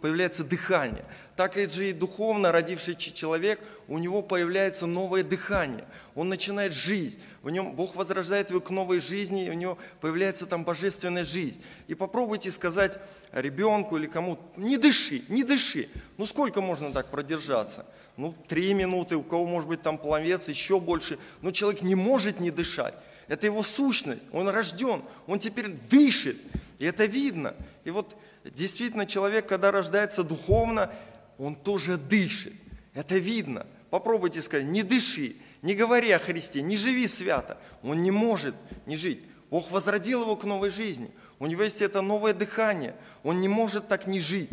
появляется 0.00 0.42
дыхание. 0.42 1.04
Так 1.36 1.56
и 1.56 1.66
же 1.66 1.90
и 1.90 1.92
духовно 1.92 2.52
родивший 2.52 2.94
человек, 2.96 3.60
у 3.88 3.98
него 3.98 4.22
появляется 4.22 4.86
новое 4.86 5.22
дыхание, 5.22 5.84
он 6.14 6.28
начинает 6.28 6.72
жить, 6.72 7.18
в 7.42 7.50
нем 7.50 7.72
Бог 7.74 7.96
возрождает 7.96 8.50
его 8.50 8.60
к 8.60 8.70
новой 8.70 9.00
жизни, 9.00 9.48
у 9.48 9.54
него 9.54 9.78
появляется 10.00 10.46
там 10.46 10.64
божественная 10.64 11.24
жизнь. 11.24 11.62
И 11.88 11.94
попробуйте 11.94 12.50
сказать 12.50 12.98
ребенку 13.32 13.96
или 13.96 14.06
кому, 14.06 14.38
не 14.56 14.76
дыши, 14.76 15.22
не 15.28 15.42
дыши. 15.42 15.88
Ну 16.18 16.26
сколько 16.26 16.60
можно 16.60 16.92
так 16.92 17.06
продержаться? 17.06 17.86
Ну, 18.20 18.34
три 18.48 18.74
минуты, 18.74 19.16
у 19.16 19.22
кого 19.22 19.46
может 19.46 19.66
быть 19.66 19.80
там 19.80 19.96
пловец, 19.96 20.46
еще 20.48 20.78
больше. 20.78 21.18
Но 21.40 21.52
человек 21.52 21.80
не 21.80 21.94
может 21.94 22.38
не 22.38 22.50
дышать. 22.50 22.92
Это 23.28 23.46
его 23.46 23.62
сущность, 23.62 24.24
он 24.30 24.48
рожден, 24.48 25.02
он 25.26 25.38
теперь 25.38 25.68
дышит, 25.88 26.36
и 26.78 26.84
это 26.84 27.06
видно. 27.06 27.54
И 27.84 27.90
вот 27.90 28.14
действительно 28.44 29.06
человек, 29.06 29.46
когда 29.46 29.70
рождается 29.70 30.22
духовно, 30.22 30.92
он 31.38 31.54
тоже 31.54 31.96
дышит. 31.96 32.52
Это 32.92 33.16
видно. 33.16 33.66
Попробуйте 33.88 34.42
сказать, 34.42 34.66
не 34.66 34.82
дыши, 34.82 35.36
не 35.62 35.74
говори 35.74 36.10
о 36.10 36.18
Христе, 36.18 36.60
не 36.60 36.76
живи 36.76 37.08
свято. 37.08 37.56
Он 37.82 38.02
не 38.02 38.10
может 38.10 38.54
не 38.84 38.96
жить. 38.96 39.22
Бог 39.48 39.70
возродил 39.70 40.22
его 40.22 40.36
к 40.36 40.44
новой 40.44 40.68
жизни. 40.68 41.10
У 41.38 41.46
него 41.46 41.62
есть 41.62 41.80
это 41.80 42.02
новое 42.02 42.34
дыхание. 42.34 42.94
Он 43.22 43.40
не 43.40 43.48
может 43.48 43.88
так 43.88 44.06
не 44.06 44.20
жить. 44.20 44.50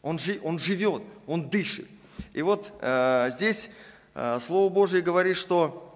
Он, 0.00 0.18
жи, 0.18 0.40
он 0.42 0.58
живет, 0.58 1.02
он 1.26 1.50
дышит. 1.50 1.86
И 2.32 2.42
вот 2.42 2.72
э, 2.80 3.30
здесь 3.32 3.70
э, 4.14 4.38
Слово 4.40 4.70
Божье 4.70 5.00
говорит, 5.00 5.36
что 5.36 5.86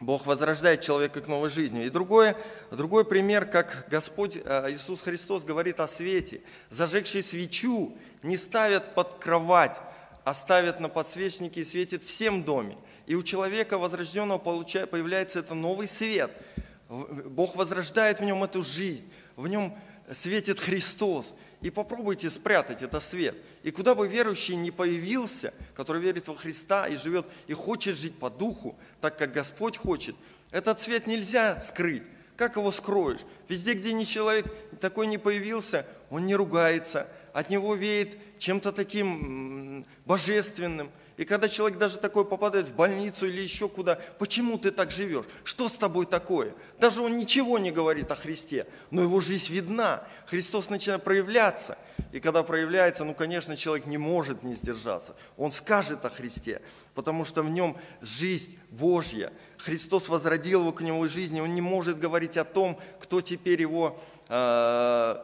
Бог 0.00 0.26
возрождает 0.26 0.80
человека 0.80 1.20
к 1.20 1.26
новой 1.26 1.48
жизни. 1.48 1.84
И 1.84 1.90
другой, 1.90 2.36
другой 2.70 3.04
пример, 3.04 3.46
как 3.46 3.86
Господь 3.90 4.36
э, 4.36 4.72
Иисус 4.72 5.02
Христос 5.02 5.44
говорит 5.44 5.80
о 5.80 5.88
свете. 5.88 6.40
Зажегший 6.70 7.22
свечу 7.22 7.96
не 8.22 8.36
ставят 8.36 8.94
под 8.94 9.16
кровать, 9.16 9.80
а 10.24 10.34
ставят 10.34 10.78
на 10.78 10.88
подсвечнике 10.88 11.62
и 11.62 11.64
светит 11.64 12.04
всем 12.04 12.44
доме. 12.44 12.76
И 13.06 13.14
у 13.14 13.22
человека 13.22 13.78
возрожденного 13.78 14.38
получает, 14.38 14.90
появляется 14.90 15.40
это 15.40 15.54
новый 15.54 15.88
свет. 15.88 16.30
Бог 16.88 17.56
возрождает 17.56 18.20
в 18.20 18.24
нем 18.24 18.44
эту 18.44 18.62
жизнь, 18.62 19.10
в 19.36 19.48
нем 19.48 19.76
светит 20.12 20.60
Христос. 20.60 21.34
И 21.60 21.70
попробуйте 21.70 22.30
спрятать 22.30 22.82
этот 22.82 23.02
свет. 23.02 23.36
И 23.68 23.70
куда 23.70 23.94
бы 23.94 24.08
верующий 24.08 24.56
не 24.56 24.70
появился, 24.70 25.52
который 25.74 26.00
верит 26.00 26.26
во 26.26 26.34
Христа 26.34 26.88
и 26.88 26.96
живет, 26.96 27.26
и 27.48 27.52
хочет 27.52 27.98
жить 27.98 28.18
по 28.18 28.30
духу, 28.30 28.78
так 29.02 29.18
как 29.18 29.30
Господь 29.30 29.76
хочет, 29.76 30.16
этот 30.50 30.80
свет 30.80 31.06
нельзя 31.06 31.60
скрыть. 31.60 32.04
Как 32.34 32.56
его 32.56 32.72
скроешь? 32.72 33.20
Везде, 33.46 33.74
где 33.74 33.92
ни 33.92 34.04
человек 34.04 34.46
такой 34.80 35.06
не 35.06 35.18
появился, 35.18 35.84
он 36.08 36.24
не 36.24 36.34
ругается, 36.34 37.08
от 37.34 37.50
него 37.50 37.74
веет 37.74 38.16
чем-то 38.38 38.72
таким 38.72 39.84
божественным– 40.06 40.90
и 41.18 41.24
когда 41.24 41.48
человек 41.48 41.78
даже 41.78 41.98
такой 41.98 42.24
попадает 42.24 42.68
в 42.68 42.74
больницу 42.76 43.26
или 43.26 43.42
еще 43.42 43.68
куда, 43.68 43.96
почему 44.20 44.56
ты 44.56 44.70
так 44.70 44.92
живешь? 44.92 45.26
Что 45.42 45.68
с 45.68 45.74
тобой 45.74 46.06
такое? 46.06 46.54
Даже 46.78 47.02
он 47.02 47.16
ничего 47.16 47.58
не 47.58 47.72
говорит 47.72 48.08
о 48.12 48.14
Христе, 48.14 48.68
но 48.92 49.02
его 49.02 49.18
жизнь 49.18 49.52
видна. 49.52 50.04
Христос 50.26 50.70
начинает 50.70 51.02
проявляться. 51.02 51.76
И 52.12 52.20
когда 52.20 52.44
проявляется, 52.44 53.04
ну, 53.04 53.14
конечно, 53.14 53.56
человек 53.56 53.86
не 53.86 53.98
может 53.98 54.44
не 54.44 54.54
сдержаться. 54.54 55.16
Он 55.36 55.50
скажет 55.50 56.04
о 56.04 56.10
Христе, 56.10 56.62
потому 56.94 57.24
что 57.24 57.42
в 57.42 57.50
нем 57.50 57.76
жизнь 58.00 58.56
Божья. 58.70 59.32
Христос 59.58 60.08
возродил 60.08 60.60
его 60.60 60.72
к 60.72 60.82
нему 60.82 61.08
жизни. 61.08 61.40
Он 61.40 61.52
не 61.52 61.60
может 61.60 61.98
говорить 61.98 62.36
о 62.36 62.44
том, 62.44 62.78
кто 63.00 63.20
теперь 63.22 63.60
его, 63.60 64.00
э, 64.28 65.16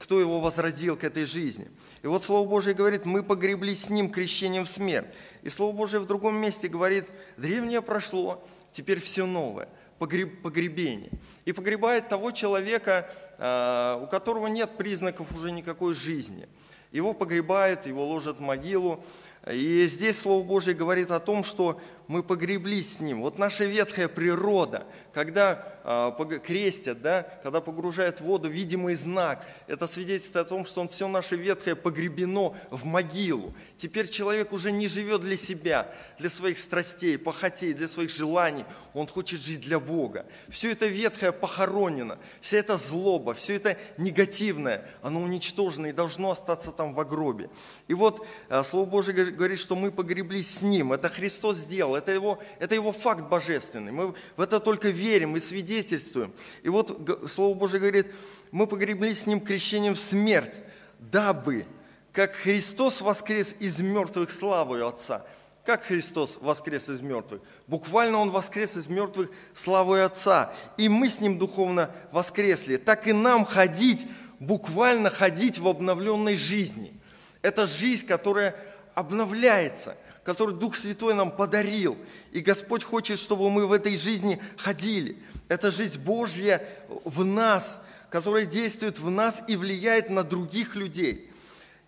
кто 0.00 0.20
его 0.20 0.40
возродил 0.40 0.96
к 0.96 1.04
этой 1.04 1.26
жизни. 1.26 1.68
И 2.02 2.06
вот 2.06 2.22
Слово 2.22 2.48
Божье 2.48 2.74
говорит, 2.74 3.04
мы 3.04 3.22
погребли 3.22 3.74
с 3.74 3.90
Ним 3.90 4.10
крещением 4.10 4.64
в 4.64 4.68
смерть. 4.68 5.08
И 5.42 5.48
Слово 5.48 5.74
Божье 5.74 5.98
в 5.98 6.06
другом 6.06 6.36
месте 6.36 6.68
говорит, 6.68 7.06
древнее 7.36 7.82
прошло, 7.82 8.44
теперь 8.72 9.00
все 9.00 9.26
новое, 9.26 9.68
погреб, 9.98 10.42
погребение. 10.42 11.10
И 11.44 11.52
погребает 11.52 12.08
того 12.08 12.30
человека, 12.30 13.10
а, 13.38 14.00
у 14.02 14.06
которого 14.06 14.46
нет 14.46 14.76
признаков 14.76 15.26
уже 15.34 15.50
никакой 15.50 15.94
жизни. 15.94 16.48
Его 16.92 17.12
погребают, 17.14 17.86
его 17.86 18.06
ложат 18.06 18.38
в 18.38 18.40
могилу. 18.40 19.04
И 19.50 19.86
здесь 19.86 20.18
Слово 20.18 20.44
Божье 20.44 20.74
говорит 20.74 21.10
о 21.10 21.20
том, 21.20 21.44
что 21.44 21.80
мы 22.08 22.22
погреблись 22.22 22.96
с 22.96 23.00
Ним. 23.00 23.20
Вот 23.20 23.38
наша 23.38 23.64
ветхая 23.64 24.08
природа, 24.08 24.86
когда 25.12 25.78
э, 25.84 26.38
крестят, 26.42 27.02
да, 27.02 27.22
когда 27.42 27.60
погружают 27.60 28.20
в 28.20 28.24
воду 28.24 28.48
видимый 28.48 28.94
знак, 28.94 29.46
это 29.66 29.86
свидетельствует 29.86 30.46
о 30.46 30.48
том, 30.48 30.64
что 30.64 30.80
он 30.80 30.88
все 30.88 31.06
наше 31.06 31.36
ветхое 31.36 31.76
погребено 31.76 32.54
в 32.70 32.86
могилу. 32.86 33.54
Теперь 33.76 34.08
человек 34.08 34.54
уже 34.54 34.72
не 34.72 34.88
живет 34.88 35.20
для 35.20 35.36
себя, 35.36 35.86
для 36.18 36.30
своих 36.30 36.56
страстей, 36.56 37.18
похотей, 37.18 37.74
для 37.74 37.88
своих 37.88 38.10
желаний. 38.10 38.64
Он 38.94 39.06
хочет 39.06 39.42
жить 39.42 39.60
для 39.60 39.78
Бога. 39.78 40.24
Все 40.48 40.72
это 40.72 40.86
ветхое 40.86 41.30
похоронено, 41.30 42.18
вся 42.40 42.56
эта 42.56 42.78
злоба, 42.78 43.34
все 43.34 43.56
это 43.56 43.76
негативное, 43.98 44.88
оно 45.02 45.20
уничтожено 45.20 45.86
и 45.86 45.92
должно 45.92 46.30
остаться 46.30 46.72
там 46.72 46.94
в 46.94 47.06
гробе. 47.06 47.50
И 47.86 47.92
вот 47.92 48.26
э, 48.48 48.62
Слово 48.62 48.86
Божие 48.86 49.30
говорит, 49.30 49.58
что 49.58 49.76
мы 49.76 49.90
погреблись 49.90 50.48
с 50.58 50.62
Ним. 50.62 50.94
Это 50.94 51.10
Христос 51.10 51.58
сделал, 51.58 51.97
это 51.98 52.12
его, 52.12 52.38
это 52.58 52.74
его 52.74 52.92
факт 52.92 53.22
божественный. 53.22 53.92
Мы 53.92 54.14
в 54.36 54.40
это 54.40 54.60
только 54.60 54.88
верим 54.88 55.36
и 55.36 55.40
свидетельствуем. 55.40 56.32
И 56.62 56.68
вот 56.68 57.28
Слово 57.28 57.54
Божие 57.54 57.80
говорит, 57.80 58.06
мы 58.50 58.66
погребли 58.66 59.12
с 59.12 59.26
Ним 59.26 59.40
крещением 59.40 59.94
в 59.94 60.00
смерть, 60.00 60.60
дабы, 60.98 61.66
как 62.12 62.32
Христос 62.32 63.00
воскрес 63.00 63.54
из 63.60 63.78
мертвых 63.78 64.30
славою 64.30 64.88
Отца. 64.88 65.24
Как 65.64 65.84
Христос 65.84 66.38
воскрес 66.40 66.88
из 66.88 67.02
мертвых? 67.02 67.42
Буквально 67.66 68.18
Он 68.18 68.30
воскрес 68.30 68.76
из 68.76 68.86
мертвых 68.86 69.30
славой 69.52 70.02
Отца. 70.04 70.54
И 70.78 70.88
мы 70.88 71.08
с 71.08 71.20
Ним 71.20 71.38
духовно 71.38 71.90
воскресли. 72.10 72.78
Так 72.78 73.06
и 73.06 73.12
нам 73.12 73.44
ходить, 73.44 74.06
буквально 74.40 75.10
ходить 75.10 75.58
в 75.58 75.68
обновленной 75.68 76.36
жизни. 76.36 76.98
Это 77.42 77.66
жизнь, 77.66 78.06
которая 78.06 78.56
обновляется, 78.94 79.96
которую 80.28 80.58
Дух 80.58 80.76
Святой 80.76 81.14
нам 81.14 81.30
подарил. 81.30 81.96
И 82.32 82.40
Господь 82.40 82.84
хочет, 82.84 83.18
чтобы 83.18 83.48
мы 83.48 83.66
в 83.66 83.72
этой 83.72 83.96
жизни 83.96 84.38
ходили. 84.58 85.16
Это 85.48 85.70
жизнь 85.70 85.98
Божья 85.98 86.62
в 87.06 87.24
нас, 87.24 87.82
которая 88.10 88.44
действует 88.44 88.98
в 88.98 89.08
нас 89.08 89.42
и 89.48 89.56
влияет 89.56 90.10
на 90.10 90.24
других 90.24 90.76
людей. 90.76 91.30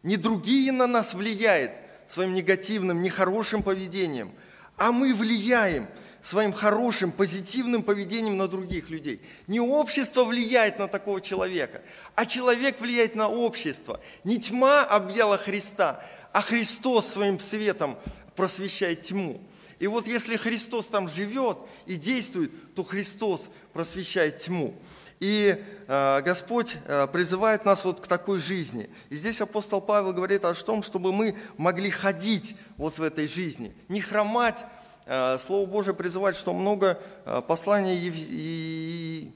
Не 0.03 0.17
другие 0.17 0.73
на 0.73 0.87
нас 0.87 1.13
влияют 1.13 1.73
своим 2.07 2.33
негативным, 2.33 3.03
нехорошим 3.03 3.63
поведением, 3.63 4.33
а 4.79 4.91
мы 4.91 5.13
влияем 5.13 5.87
своим 6.23 6.55
хорошим, 6.55 7.13
позитивным 7.13 7.83
поведением 7.83 8.39
на 8.39 8.49
других 8.49 8.89
людей. 8.89 9.21
Не 9.49 9.61
общество 9.61 10.25
влияет 10.25 10.79
на 10.79 10.89
такого 10.89 11.21
человека, 11.21 11.83
а 12.15 12.25
человек 12.25 12.81
влияет 12.81 13.15
на 13.15 13.29
общество. 13.29 14.01
Не 14.25 14.39
тьма 14.39 14.83
объяла 14.83 15.37
Христа, 15.37 16.03
а 16.33 16.43
Христос 16.43 17.09
своим 17.09 17.39
светом 17.39 17.99
просвещает 18.41 19.03
тьму. 19.03 19.39
И 19.79 19.87
вот 19.87 20.07
если 20.07 20.37
Христос 20.37 20.87
там 20.87 21.09
живет 21.09 21.59
и 21.85 21.97
действует, 21.97 22.51
то 22.75 22.83
Христос 22.83 23.51
просвещает 23.75 24.39
тьму. 24.39 24.75
И 25.21 25.63
э, 25.87 26.23
Господь 26.23 26.77
э, 26.87 27.07
призывает 27.13 27.67
нас 27.67 27.85
вот 27.85 28.01
к 28.01 28.07
такой 28.07 28.39
жизни. 28.39 28.89
И 29.11 29.15
здесь 29.15 29.43
апостол 29.43 29.83
Павел 29.83 30.15
говорит 30.15 30.47
о 30.47 30.55
том, 30.55 30.83
чтобы 30.83 31.13
мы 31.13 31.37
могли 31.59 31.91
ходить 31.91 32.57
вот 32.79 32.97
в 32.97 33.03
этой 33.03 33.27
жизни. 33.27 33.75
Не 33.89 34.01
хромать, 34.01 34.65
э, 35.05 35.37
Слово 35.39 35.67
Божие 35.67 35.93
призывает, 35.93 36.35
что 36.35 36.55
много 36.55 36.99
посланий 37.47 37.95
ев, 37.99 38.15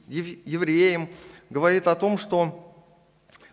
ев, 0.09 0.47
евреям 0.47 1.11
говорит 1.51 1.87
о 1.89 1.95
том, 1.95 2.17
что 2.17 2.65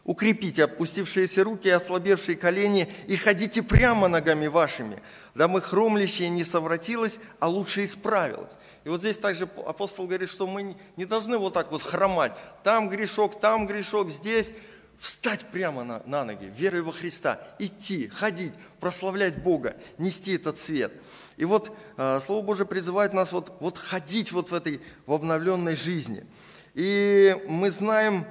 Укрепите 0.03 0.63
опустившиеся 0.63 1.43
руки 1.43 1.67
и 1.67 1.71
ослабевшие 1.71 2.35
колени 2.35 2.87
и 3.05 3.15
ходите 3.15 3.61
прямо 3.61 4.07
ногами 4.07 4.47
вашими, 4.47 4.99
дабы 5.35 5.61
хромлящее 5.61 6.29
не 6.29 6.43
совратилось, 6.43 7.19
а 7.39 7.47
лучше 7.47 7.83
исправилось. 7.83 8.53
И 8.83 8.89
вот 8.89 9.01
здесь 9.01 9.17
также 9.17 9.47
апостол 9.65 10.07
говорит, 10.07 10.29
что 10.29 10.47
мы 10.47 10.75
не 10.97 11.05
должны 11.05 11.37
вот 11.37 11.53
так 11.53 11.71
вот 11.71 11.81
хромать. 11.81 12.33
Там 12.63 12.89
грешок, 12.89 13.39
там 13.39 13.67
грешок, 13.67 14.09
здесь. 14.09 14.53
Встать 14.97 15.47
прямо 15.51 15.83
на, 15.83 16.03
на 16.05 16.23
ноги, 16.23 16.45
верой 16.55 16.83
во 16.83 16.91
Христа, 16.91 17.39
идти, 17.57 18.07
ходить, 18.07 18.53
прославлять 18.79 19.41
Бога, 19.41 19.75
нести 19.97 20.35
этот 20.35 20.59
свет. 20.59 20.91
И 21.37 21.45
вот 21.45 21.75
э, 21.97 22.19
Слово 22.23 22.45
Божие 22.45 22.67
призывает 22.67 23.11
нас 23.11 23.31
вот, 23.31 23.51
вот 23.61 23.79
ходить 23.79 24.31
вот 24.31 24.51
в 24.51 24.53
этой 24.53 24.79
в 25.07 25.13
обновленной 25.13 25.75
жизни. 25.75 26.23
И 26.75 27.35
мы 27.47 27.71
знаем, 27.71 28.27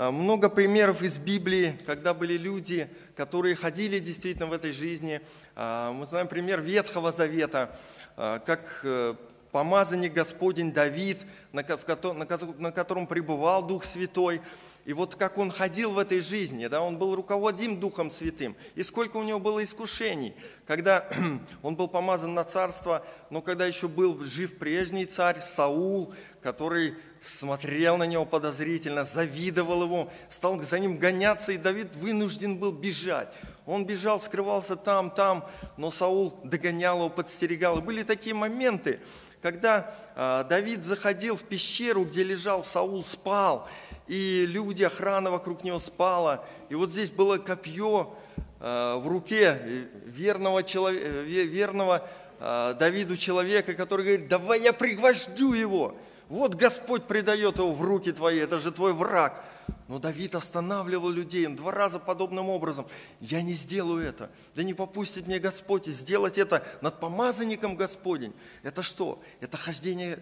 а, 0.00 0.12
много 0.12 0.48
примеров 0.48 1.02
из 1.02 1.18
Библии, 1.18 1.76
когда 1.84 2.14
были 2.14 2.34
люди, 2.34 2.88
которые 3.18 3.56
ходили 3.56 3.98
действительно 3.98 4.46
в 4.46 4.52
этой 4.52 4.70
жизни. 4.70 5.20
А, 5.56 5.90
мы 5.92 6.06
знаем 6.06 6.28
пример 6.28 6.60
Ветхого 6.60 7.10
Завета, 7.10 7.76
а, 8.16 8.38
как 8.38 8.60
э, 8.84 9.16
помазанник 9.50 10.12
Господень 10.12 10.72
Давид, 10.72 11.18
на 11.50 11.64
котором 11.64 13.08
пребывал 13.08 13.66
Дух 13.66 13.84
Святой. 13.84 14.40
И 14.88 14.94
вот 14.94 15.16
как 15.16 15.36
он 15.36 15.50
ходил 15.50 15.92
в 15.92 15.98
этой 15.98 16.20
жизни, 16.20 16.66
да, 16.66 16.80
он 16.80 16.96
был 16.96 17.14
руководим 17.14 17.78
Духом 17.78 18.08
Святым. 18.08 18.56
И 18.74 18.82
сколько 18.82 19.18
у 19.18 19.22
него 19.22 19.38
было 19.38 19.62
искушений, 19.62 20.34
когда 20.66 21.06
он 21.62 21.76
был 21.76 21.88
помазан 21.88 22.32
на 22.32 22.42
царство, 22.42 23.04
но 23.28 23.42
когда 23.42 23.66
еще 23.66 23.86
был 23.86 24.18
жив 24.24 24.56
прежний 24.56 25.04
царь 25.04 25.42
Саул, 25.42 26.14
который 26.40 26.94
смотрел 27.20 27.98
на 27.98 28.04
него 28.04 28.24
подозрительно, 28.24 29.04
завидовал 29.04 29.82
ему, 29.82 30.10
стал 30.30 30.58
за 30.58 30.78
ним 30.78 30.96
гоняться, 30.96 31.52
и 31.52 31.58
Давид 31.58 31.94
вынужден 31.94 32.56
был 32.56 32.72
бежать. 32.72 33.28
Он 33.66 33.84
бежал, 33.84 34.18
скрывался 34.22 34.74
там, 34.74 35.10
там, 35.10 35.46
но 35.76 35.90
Саул 35.90 36.40
догонял 36.44 36.96
его, 36.96 37.10
подстерегал. 37.10 37.80
И 37.80 37.82
были 37.82 38.04
такие 38.04 38.34
моменты, 38.34 39.00
когда 39.42 39.94
а, 40.16 40.44
Давид 40.44 40.82
заходил 40.82 41.36
в 41.36 41.42
пещеру, 41.42 42.04
где 42.04 42.24
лежал 42.24 42.64
Саул, 42.64 43.04
спал, 43.04 43.68
и 44.08 44.46
люди, 44.46 44.82
охрана 44.82 45.30
вокруг 45.30 45.62
него 45.62 45.78
спала. 45.78 46.44
И 46.70 46.74
вот 46.74 46.90
здесь 46.90 47.10
было 47.10 47.36
копье 47.36 48.14
э, 48.60 48.96
в 48.96 49.06
руке 49.06 49.60
верного, 50.04 50.62
человека, 50.62 51.06
э, 51.06 51.22
верного 51.24 52.08
э, 52.40 52.74
Давиду 52.78 53.16
человека, 53.16 53.74
который 53.74 54.06
говорит, 54.06 54.28
давай 54.28 54.62
я 54.62 54.72
пригвождю 54.72 55.52
его. 55.52 55.94
Вот 56.28 56.54
Господь 56.54 57.04
предает 57.04 57.58
его 57.58 57.72
в 57.72 57.82
руки 57.82 58.12
твои, 58.12 58.38
это 58.38 58.58
же 58.58 58.72
твой 58.72 58.92
враг. 58.92 59.44
Но 59.86 59.98
Давид 59.98 60.34
останавливал 60.34 61.10
людей, 61.10 61.46
он 61.46 61.56
два 61.56 61.72
раза 61.72 61.98
подобным 61.98 62.48
образом. 62.48 62.86
Я 63.20 63.42
не 63.42 63.52
сделаю 63.52 64.06
это. 64.06 64.30
Да 64.54 64.62
не 64.62 64.74
попустит 64.74 65.26
мне 65.26 65.38
Господь 65.38 65.86
сделать 65.86 66.36
это 66.38 66.66
над 66.80 67.00
помазанником 67.00 67.76
Господень. 67.76 68.34
Это 68.62 68.82
что? 68.82 69.22
Это 69.40 69.56
хождение 69.58 70.18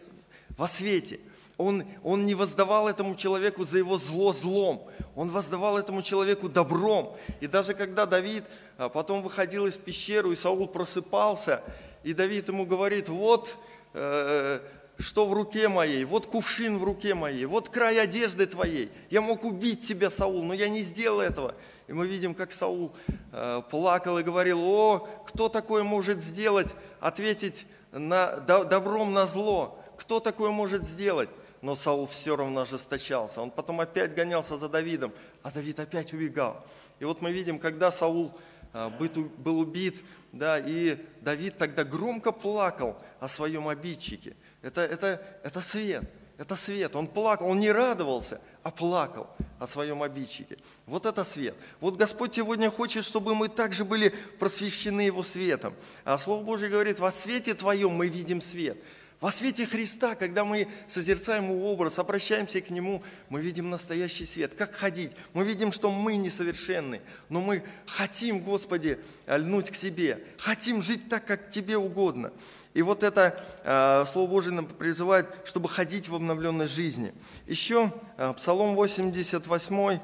во 0.56 0.66
свете– 0.66 1.20
он, 1.58 1.84
он 2.02 2.26
не 2.26 2.34
воздавал 2.34 2.88
этому 2.88 3.14
человеку 3.14 3.64
за 3.64 3.78
его 3.78 3.96
зло 3.96 4.32
злом, 4.32 4.88
он 5.14 5.28
воздавал 5.28 5.78
этому 5.78 6.02
человеку 6.02 6.48
добром. 6.48 7.16
И 7.40 7.46
даже 7.46 7.74
когда 7.74 8.04
Давид 8.06 8.44
а, 8.76 8.88
потом 8.88 9.22
выходил 9.22 9.66
из 9.66 9.78
пещеры, 9.78 10.32
и 10.32 10.36
Саул 10.36 10.68
просыпался, 10.68 11.62
и 12.04 12.12
Давид 12.12 12.48
ему 12.48 12.66
говорит, 12.66 13.08
вот 13.08 13.56
э, 13.94 14.60
что 14.98 15.26
в 15.26 15.32
руке 15.32 15.68
моей, 15.68 16.04
вот 16.04 16.26
кувшин 16.26 16.78
в 16.78 16.84
руке 16.84 17.14
моей, 17.14 17.46
вот 17.46 17.68
край 17.68 18.00
одежды 18.00 18.46
твоей. 18.46 18.90
Я 19.10 19.22
мог 19.22 19.44
убить 19.44 19.86
тебя, 19.86 20.10
Саул, 20.10 20.42
но 20.42 20.54
я 20.54 20.68
не 20.68 20.82
сделал 20.82 21.20
этого. 21.20 21.54
И 21.88 21.92
мы 21.92 22.06
видим, 22.06 22.34
как 22.34 22.52
Саул 22.52 22.92
э, 23.32 23.62
плакал 23.70 24.18
и 24.18 24.22
говорил, 24.22 24.60
о, 24.62 25.08
кто 25.26 25.48
такое 25.48 25.84
может 25.84 26.22
сделать, 26.22 26.74
ответить 27.00 27.66
на, 27.92 28.36
добром 28.36 29.14
на 29.14 29.26
зло? 29.26 29.78
Кто 29.96 30.20
такое 30.20 30.50
может 30.50 30.84
сделать? 30.84 31.30
Но 31.62 31.74
Саул 31.74 32.06
все 32.06 32.36
равно 32.36 32.62
ожесточался. 32.62 33.40
Он 33.40 33.50
потом 33.50 33.80
опять 33.80 34.14
гонялся 34.14 34.56
за 34.56 34.68
Давидом, 34.68 35.12
а 35.42 35.50
Давид 35.50 35.80
опять 35.80 36.12
убегал. 36.12 36.64
И 37.00 37.04
вот 37.04 37.20
мы 37.20 37.32
видим, 37.32 37.58
когда 37.58 37.90
Саул 37.90 38.32
а, 38.72 38.90
был 38.90 39.58
убит, 39.58 40.02
да, 40.32 40.58
и 40.58 40.98
Давид 41.22 41.56
тогда 41.56 41.84
громко 41.84 42.30
плакал 42.32 42.96
о 43.20 43.28
своем 43.28 43.68
обидчике. 43.68 44.36
Это, 44.60 44.82
это, 44.82 45.22
это 45.42 45.60
свет, 45.60 46.04
это 46.36 46.56
свет. 46.56 46.94
Он 46.94 47.06
плакал, 47.06 47.48
он 47.48 47.58
не 47.58 47.72
радовался, 47.72 48.40
а 48.62 48.70
плакал 48.70 49.28
о 49.58 49.66
своем 49.66 50.02
обидчике. 50.02 50.58
Вот 50.84 51.06
это 51.06 51.24
свет. 51.24 51.54
Вот 51.80 51.96
Господь 51.96 52.34
сегодня 52.34 52.70
хочет, 52.70 53.04
чтобы 53.04 53.34
мы 53.34 53.48
также 53.48 53.84
были 53.84 54.10
просвещены 54.38 55.02
Его 55.02 55.22
светом. 55.22 55.74
А 56.04 56.18
Слово 56.18 56.44
Божье 56.44 56.68
говорит, 56.68 56.98
во 56.98 57.10
свете 57.10 57.54
Твоем 57.54 57.92
мы 57.92 58.08
видим 58.08 58.40
свет. 58.40 58.76
Во 59.20 59.30
свете 59.30 59.64
Христа, 59.64 60.14
когда 60.14 60.44
мы 60.44 60.68
созерцаем 60.86 61.44
Его 61.44 61.72
образ, 61.72 61.98
обращаемся 61.98 62.60
к 62.60 62.68
Нему, 62.68 63.02
мы 63.30 63.40
видим 63.40 63.70
настоящий 63.70 64.26
свет. 64.26 64.54
Как 64.54 64.74
ходить? 64.74 65.12
Мы 65.32 65.44
видим, 65.44 65.72
что 65.72 65.90
мы 65.90 66.16
несовершенны, 66.16 67.00
но 67.30 67.40
мы 67.40 67.62
хотим, 67.86 68.40
Господи, 68.40 68.98
льнуть 69.26 69.70
к 69.70 69.74
Себе, 69.74 70.22
хотим 70.36 70.82
жить 70.82 71.08
так, 71.08 71.24
как 71.24 71.50
Тебе 71.50 71.78
угодно. 71.78 72.30
И 72.74 72.82
вот 72.82 73.02
это 73.02 73.42
э, 73.64 74.04
Слово 74.12 74.28
Божие 74.28 74.52
нам 74.52 74.66
призывает, 74.66 75.26
чтобы 75.46 75.70
ходить 75.70 76.10
в 76.10 76.14
обновленной 76.14 76.66
жизни. 76.66 77.14
Еще 77.46 77.90
э, 78.18 78.34
Псалом 78.36 78.74
88 78.74 79.98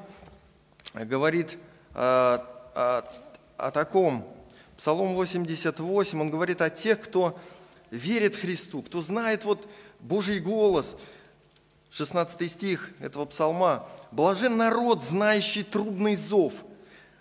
говорит 0.95 1.59
э, 1.93 1.97
о, 1.99 3.03
о 3.57 3.71
таком. 3.71 4.27
Псалом 4.75 5.13
88, 5.13 6.19
он 6.19 6.31
говорит 6.31 6.61
о 6.61 6.71
тех, 6.71 6.99
кто 6.99 7.39
верит 7.93 8.35
Христу, 8.35 8.81
кто 8.81 9.01
знает 9.01 9.45
вот 9.45 9.67
Божий 9.99 10.39
голос. 10.39 10.97
16 11.91 12.51
стих 12.51 12.89
этого 12.99 13.25
псалма. 13.25 13.87
«Блажен 14.11 14.57
народ, 14.57 15.03
знающий 15.03 15.63
трудный 15.63 16.15
зов. 16.15 16.53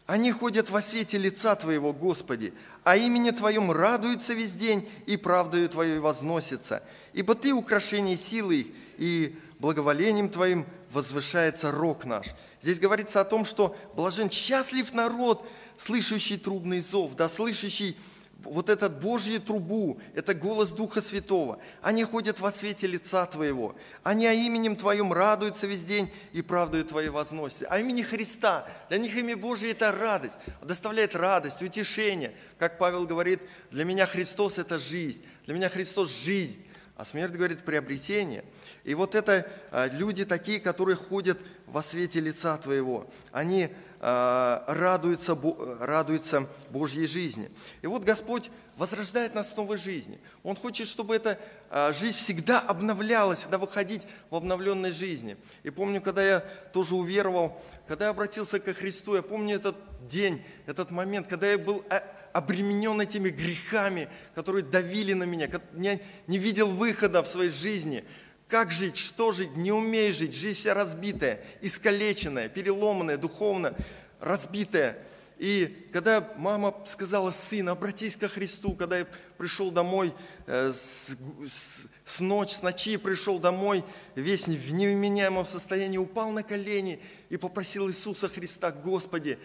Они 0.07 0.33
ходят 0.33 0.71
во 0.71 0.81
свете 0.81 1.19
лица 1.19 1.55
Твоего, 1.57 1.93
Господи, 1.93 2.55
а 2.83 2.97
имени 2.97 3.31
Твоем 3.31 3.71
радуются 3.71 4.33
весь 4.33 4.55
день, 4.55 4.89
и 5.07 5.17
правдою 5.17 5.69
Твоей 5.69 5.99
возносятся. 5.99 6.83
Ибо 7.13 7.35
Ты 7.35 7.53
украшение 7.53 8.17
силы 8.17 8.73
и 8.97 9.39
благоволением 9.59 10.31
Твоим 10.31 10.67
возвышается 10.91 11.71
рог 11.71 12.07
наш». 12.07 12.29
Здесь 12.63 12.81
говорится 12.81 13.21
о 13.21 13.25
том, 13.25 13.45
что 13.45 13.77
блажен 13.95 14.31
счастлив 14.31 14.95
народ, 14.95 15.47
слышащий 15.77 16.39
трудный 16.39 16.81
зов, 16.81 17.15
да, 17.15 17.29
слышащий 17.29 17.97
вот 18.45 18.69
этот 18.69 19.01
Божью 19.01 19.41
трубу, 19.41 20.01
это 20.15 20.35
голос 20.35 20.71
Духа 20.71 21.01
Святого. 21.01 21.59
Они 21.81 22.05
ходят 22.05 22.41
во 22.41 22.53
свете 22.53 22.87
лица 22.87 23.27
Твоего. 23.27 23.75
Они 24.03 24.27
о 24.27 24.33
именем 24.33 24.77
Твоем 24.77 25.13
радуются 25.13 25.67
весь 25.67 25.85
день 25.85 26.11
и 26.33 26.43
правдою 26.43 26.85
Твоей 26.85 27.09
возносят. 27.09 27.71
О 27.71 27.79
имени 27.79 28.03
Христа. 28.03 28.67
Для 28.89 28.99
них 28.99 29.17
имя 29.17 29.37
Божие– 29.37 29.73
это 29.73 29.93
радость. 29.93 30.39
Доставляет 30.63 31.15
радость, 31.15 31.63
утешение. 31.63 32.35
Как 32.59 32.79
Павел 32.79 33.07
говорит, 33.07 33.41
для 33.71 33.85
меня 33.85 34.07
Христос– 34.07 34.59
это 34.59 34.79
жизнь. 34.79 35.25
Для 35.47 35.55
меня 35.55 35.69
Христос– 35.69 36.11
жизнь. 36.25 36.65
А 36.97 37.05
смерть, 37.05 37.33
говорит, 37.33 37.65
приобретение. 37.65 38.45
И 38.85 38.95
вот 38.95 39.15
это 39.15 39.51
а, 39.71 39.89
люди 39.89 40.25
такие, 40.25 40.61
которые 40.61 40.97
ходят 40.97 41.39
во 41.67 41.83
свете 41.83 42.21
лица 42.21 42.57
Твоего. 42.59 43.11
Они 43.33 43.71
а, 44.05 44.65
радуются, 44.67 45.39
радуются 45.79 46.49
Божьей 46.71 47.07
жизни. 47.07 47.53
И 47.83 47.87
вот 47.87 48.03
Господь 48.03 48.51
возрождает 48.77 49.33
нас 49.37 49.53
в 49.53 49.57
новой 49.57 49.77
жизни. 49.77 50.19
Он 50.43 50.57
хочет, 50.57 50.89
чтобы 50.89 51.15
эта 51.15 51.39
а, 51.71 51.93
жизнь 51.93 52.17
всегда 52.17 52.59
обновлялась, 52.59 53.41
всегда 53.41 53.59
выходить 53.59 54.03
в 54.29 54.35
обновленной 54.35 54.91
жизни. 54.91 55.37
И 55.63 55.71
помню, 55.71 56.01
когда 56.01 56.21
я 56.21 56.41
тоже 56.73 56.97
уверовал, 56.97 57.63
когда 57.87 58.07
я 58.07 58.11
обратился 58.11 58.59
ко 58.59 58.75
Христу, 58.75 59.15
я 59.15 59.23
помню 59.23 59.55
этот 59.55 59.77
день, 60.09 60.43
этот 60.67 60.91
момент, 60.91 61.29
когда 61.29 61.49
я 61.49 61.57
был 61.57 61.85
обременен 62.33 63.01
этими 63.01 63.31
грехами, 63.31 64.09
которые 64.35 64.65
давили 64.65 65.13
на 65.13 65.25
меня, 65.25 65.49
я 65.75 66.01
не 66.27 66.39
видел 66.39 66.69
выхода 66.69 67.23
в 67.23 67.29
своей 67.29 67.51
жизни. 67.51 68.05
Как 68.53 68.71
жить, 68.71 68.99
что 68.99 69.33
жить, 69.33 69.57
не 69.57 69.73
умеешь 69.73 70.17
жить, 70.17 70.35
жизнь 70.35 70.59
вся 70.59 70.75
разбитая, 70.75 71.41
искалеченная, 71.63 72.51
переломанная, 72.51 73.17
духовно 73.17 73.75
разбитая. 74.21 74.99
И 75.39 75.89
когда 75.91 76.31
мама 76.37 76.75
сказала, 76.85 77.31
сын, 77.31 77.71
обратись 77.71 78.15
ко 78.15 78.29
Христу, 78.29 78.75
когда 78.75 78.99
я 78.99 79.07
пришел 79.39 79.71
домой 79.71 80.13
э, 80.47 80.71
с, 80.71 81.17
с, 81.49 81.87
с 82.05 82.21
ночи, 82.21 82.53
с 82.53 82.63
ночи 82.63 82.99
пришел 82.99 83.39
домой, 83.39 83.83
весь 84.17 84.47
в 84.47 84.75
невменяемом 84.75 85.47
состоянии, 85.47 85.97
упал 85.97 86.31
на 86.31 86.43
колени 86.43 87.01
и 87.31 87.39
попросил 87.39 87.89
Иисуса 87.89 88.29
Христа, 88.29 88.71
Господи, 88.71 89.39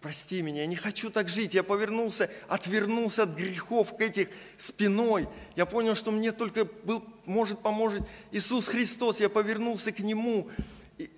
прости 0.00 0.42
меня, 0.42 0.62
я 0.62 0.66
не 0.66 0.76
хочу 0.76 1.10
так 1.10 1.28
жить. 1.28 1.54
Я 1.54 1.62
повернулся, 1.62 2.30
отвернулся 2.48 3.24
от 3.24 3.30
грехов 3.30 3.96
к 3.96 4.00
этих 4.00 4.28
спиной. 4.56 5.28
Я 5.56 5.66
понял, 5.66 5.94
что 5.94 6.10
мне 6.10 6.32
только 6.32 6.64
был, 6.84 7.04
может 7.26 7.60
поможет 7.60 8.02
Иисус 8.32 8.68
Христос. 8.68 9.20
Я 9.20 9.28
повернулся 9.28 9.92
к 9.92 10.00
Нему 10.00 10.48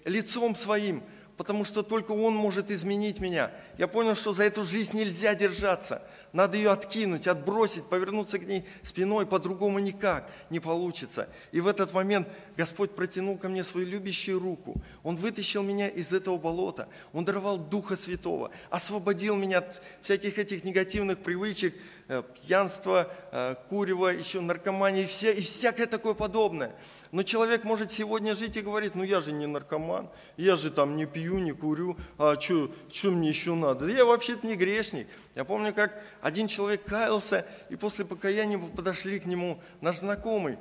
лицом 0.05 0.55
своим– 0.55 1.03
потому 1.43 1.65
что 1.65 1.83
только 1.83 2.13
Он 2.13 2.37
может 2.37 2.71
изменить 2.71 3.19
меня. 3.19 3.51
Я 3.77 3.89
понял, 3.89 4.15
что 4.15 4.33
за 4.33 4.45
эту 4.45 4.63
жизнь 4.63 4.97
нельзя 4.97 5.35
держаться. 5.35 6.01
Надо 6.33 6.57
ее 6.57 6.71
откинуть, 6.71 7.27
отбросить, 7.27 7.85
повернуться 7.87 8.39
к 8.39 8.47
ней 8.47 8.65
спиной, 8.85 9.27
по-другому 9.27 9.81
никак 9.81 10.31
не 10.51 10.61
получится. 10.61 11.29
И 11.51 11.61
в 11.61 11.67
этот 11.67 11.93
момент 11.93 12.29
Господь 12.57 12.93
протянул 12.93 13.39
ко 13.39 13.49
мне 13.49 13.65
свою 13.65 13.89
любящую 13.89 14.39
руку. 14.39 14.81
Он 15.03 15.17
вытащил 15.17 15.65
меня 15.65 15.89
из 15.89 16.13
этого 16.13 16.39
болота. 16.39 16.87
Он 17.13 17.25
даровал 17.25 17.59
Духа 17.59 17.97
Святого, 17.97 18.53
освободил 18.71 19.35
меня 19.35 19.59
от 19.59 19.83
всяких 20.01 20.39
этих 20.39 20.63
негативных 20.63 21.19
привычек, 21.19 21.75
э, 22.07 22.23
пьянства, 22.41 23.13
э, 23.33 23.57
курева, 23.69 24.11
еще 24.11 24.41
наркомании 24.41 25.03
и, 25.03 25.07
все, 25.07 25.33
и 25.33 25.41
всякое 25.41 25.89
такое 25.89 26.15
подобное. 26.15 26.73
Но 27.13 27.23
человек 27.23 27.65
может 27.65 27.93
сегодня 27.93 28.35
жить 28.35 28.57
и 28.57 28.63
говорить, 28.63 28.95
ну 28.95 29.05
я 29.05 29.21
же 29.21 29.33
не 29.33 29.47
наркоман, 29.47 30.09
я 30.39 30.57
же 30.57 30.71
там 30.71 30.97
не 30.97 31.05
пью, 31.05 31.39
не 31.39 31.53
курю, 31.53 31.99
а 32.17 32.41
что 32.41 32.71
мне 33.05 33.29
еще 33.29 33.55
надо? 33.55 33.87
Я 33.87 34.07
вообще-то 34.07 34.47
не 34.47 34.55
грешник. 34.55 35.07
Я 35.35 35.45
помню, 35.45 35.75
как 35.75 36.03
один 36.23 36.49
человек 36.49 36.85
каялся, 36.85 37.47
и 37.69 37.77
после 37.77 38.07
покаяния 38.07 38.59
подошли 38.59 39.19
к 39.19 39.27
нему 39.27 39.61
наш 39.83 39.99
знакомый. 39.99 40.57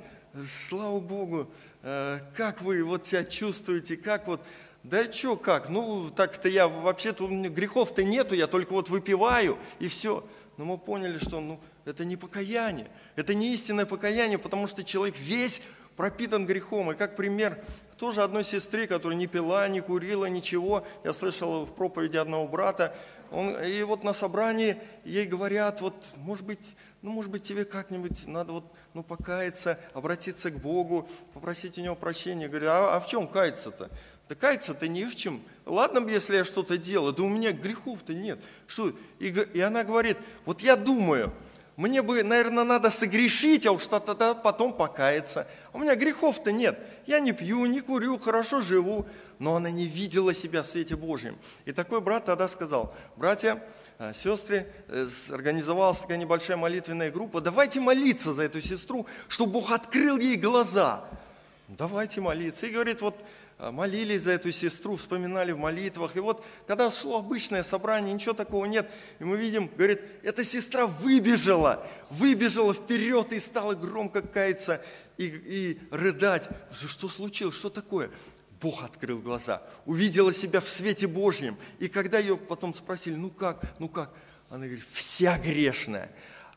Слава 0.46 1.00
Богу, 1.00 1.50
э, 1.82 2.20
как 2.36 2.60
вы 2.60 2.84
вот 2.84 3.06
себя 3.06 3.24
чувствуете, 3.24 3.96
как 3.96 4.26
вот 4.26 4.42
да 4.82 5.10
что, 5.10 5.36
как? 5.36 5.70
Ну, 5.70 6.10
так-то 6.10 6.50
я 6.50 6.68
вообще-то, 6.68 7.28
грехов-то 7.28 8.02
нету, 8.04 8.34
я 8.34 8.46
только 8.46 8.72
вот 8.72 8.90
выпиваю, 8.90 9.56
и 9.78 9.88
все. 9.88 10.22
Но 10.58 10.66
мы 10.66 10.76
поняли, 10.76 11.18
что 11.18 11.40
ну, 11.40 11.60
это 11.86 12.04
не 12.04 12.16
покаяние, 12.16 12.90
это 13.16 13.32
не 13.32 13.54
истинное 13.54 13.86
покаяние, 13.86 14.38
потому 14.38 14.66
что 14.66 14.84
человек 14.84 15.16
весь 15.18 15.62
пропитан 15.96 16.46
грехом. 16.46 16.92
И 16.92 16.94
как 16.94 17.16
пример 17.16 17.58
тоже 17.96 18.22
одной 18.22 18.42
сестры, 18.42 18.86
которая 18.86 19.16
не 19.16 19.26
пила, 19.26 19.68
не 19.68 19.80
курила, 19.80 20.26
ничего. 20.26 20.84
Я 21.04 21.12
слышал 21.12 21.64
в 21.64 21.72
проповеди 21.72 22.16
одного 22.16 22.48
брата. 22.48 22.94
Он, 23.30 23.56
и 23.62 23.82
вот 23.84 24.04
на 24.04 24.12
собрании 24.12 24.76
ей 25.04 25.24
говорят, 25.24 25.80
вот, 25.80 25.94
может 26.16 26.44
быть, 26.44 26.76
ну, 27.00 27.12
может 27.12 27.30
быть, 27.30 27.44
тебе 27.44 27.64
как-нибудь 27.64 28.26
надо 28.26 28.52
вот, 28.54 28.64
ну, 28.92 29.02
покаяться, 29.02 29.78
обратиться 29.94 30.50
к 30.50 30.60
Богу, 30.60 31.08
попросить 31.32 31.78
у 31.78 31.80
Него 31.80 31.94
прощения. 31.94 32.48
Говорю, 32.48 32.70
а, 32.70 32.96
а 32.96 33.00
в 33.00 33.06
чем 33.06 33.28
каяться-то? 33.28 33.88
Да 34.28 34.34
каяться-то 34.34 34.88
ни 34.88 35.04
в 35.04 35.14
чем. 35.14 35.40
Ладно 35.64 36.00
бы, 36.00 36.10
если 36.10 36.36
я 36.36 36.44
что-то 36.44 36.78
делаю, 36.78 37.12
да 37.12 37.22
у 37.22 37.28
меня 37.28 37.52
грехов-то 37.52 38.14
нет. 38.14 38.38
Что? 38.66 38.92
И, 39.18 39.26
и 39.28 39.60
она 39.60 39.84
говорит, 39.84 40.18
вот 40.44 40.60
я 40.60 40.76
думаю, 40.76 41.32
мне 41.82 42.00
бы, 42.00 42.22
наверное, 42.22 42.62
надо 42.62 42.90
согрешить, 42.90 43.66
а 43.66 43.72
уж 43.72 43.88
тогда 43.88 44.34
потом 44.34 44.72
покаяться. 44.72 45.48
У 45.72 45.80
меня 45.80 45.96
грехов-то 45.96 46.52
нет. 46.52 46.78
Я 47.06 47.18
не 47.18 47.32
пью, 47.32 47.66
не 47.66 47.80
курю, 47.80 48.20
хорошо 48.20 48.60
живу. 48.60 49.04
Но 49.40 49.56
она 49.56 49.68
не 49.68 49.88
видела 49.88 50.32
себя 50.32 50.62
в 50.62 50.66
свете 50.66 50.94
Божьем. 50.94 51.36
И 51.64 51.72
такой 51.72 52.00
брат 52.00 52.26
тогда 52.26 52.46
сказал, 52.46 52.94
братья, 53.16 53.60
э, 53.98 54.12
сестры, 54.14 54.68
э, 54.86 55.08
организовалась 55.32 55.98
такая 55.98 56.18
небольшая 56.18 56.56
молитвенная 56.56 57.10
группа, 57.10 57.40
давайте 57.40 57.80
молиться 57.80 58.32
за 58.32 58.44
эту 58.44 58.60
сестру, 58.60 59.08
чтобы 59.26 59.54
Бог 59.54 59.72
открыл 59.72 60.18
ей 60.18 60.36
глаза. 60.36 61.02
Давайте 61.66 62.20
молиться. 62.20 62.66
И 62.66 62.70
говорит, 62.70 63.00
вот 63.00 63.16
молились 63.58 64.22
за 64.22 64.32
эту 64.32 64.50
сестру, 64.52 64.96
вспоминали 64.96 65.52
в 65.52 65.58
молитвах. 65.58 66.16
И 66.16 66.20
вот, 66.20 66.44
когда 66.66 66.90
шло 66.90 67.18
обычное 67.18 67.62
собрание, 67.62 68.12
ничего 68.12 68.34
такого 68.34 68.64
нет. 68.64 68.90
И 69.18 69.24
мы 69.24 69.36
видим, 69.36 69.70
говорит, 69.76 70.00
эта 70.22 70.42
сестра 70.44 70.86
выбежала, 70.86 71.86
выбежала 72.10 72.74
вперед 72.74 73.32
и 73.32 73.38
стала 73.38 73.74
громко 73.74 74.22
каяться 74.22 74.82
и, 75.16 75.26
и 75.26 75.78
рыдать. 75.90 76.48
Что 76.72 77.08
случилось, 77.08 77.54
что 77.54 77.70
такое? 77.70 78.10
Бог 78.60 78.84
открыл 78.84 79.18
глаза, 79.18 79.62
увидела 79.86 80.32
себя 80.32 80.60
в 80.60 80.68
свете 80.68 81.06
Божьем. 81.08 81.56
И 81.80 81.88
когда 81.88 82.18
ее 82.18 82.36
потом 82.36 82.72
спросили, 82.74 83.16
ну 83.16 83.30
как, 83.30 83.60
ну 83.80 83.88
как? 83.88 84.10
Она 84.48 84.66
говорит, 84.66 84.84
вся 84.90 85.38
грешная. 85.38 86.10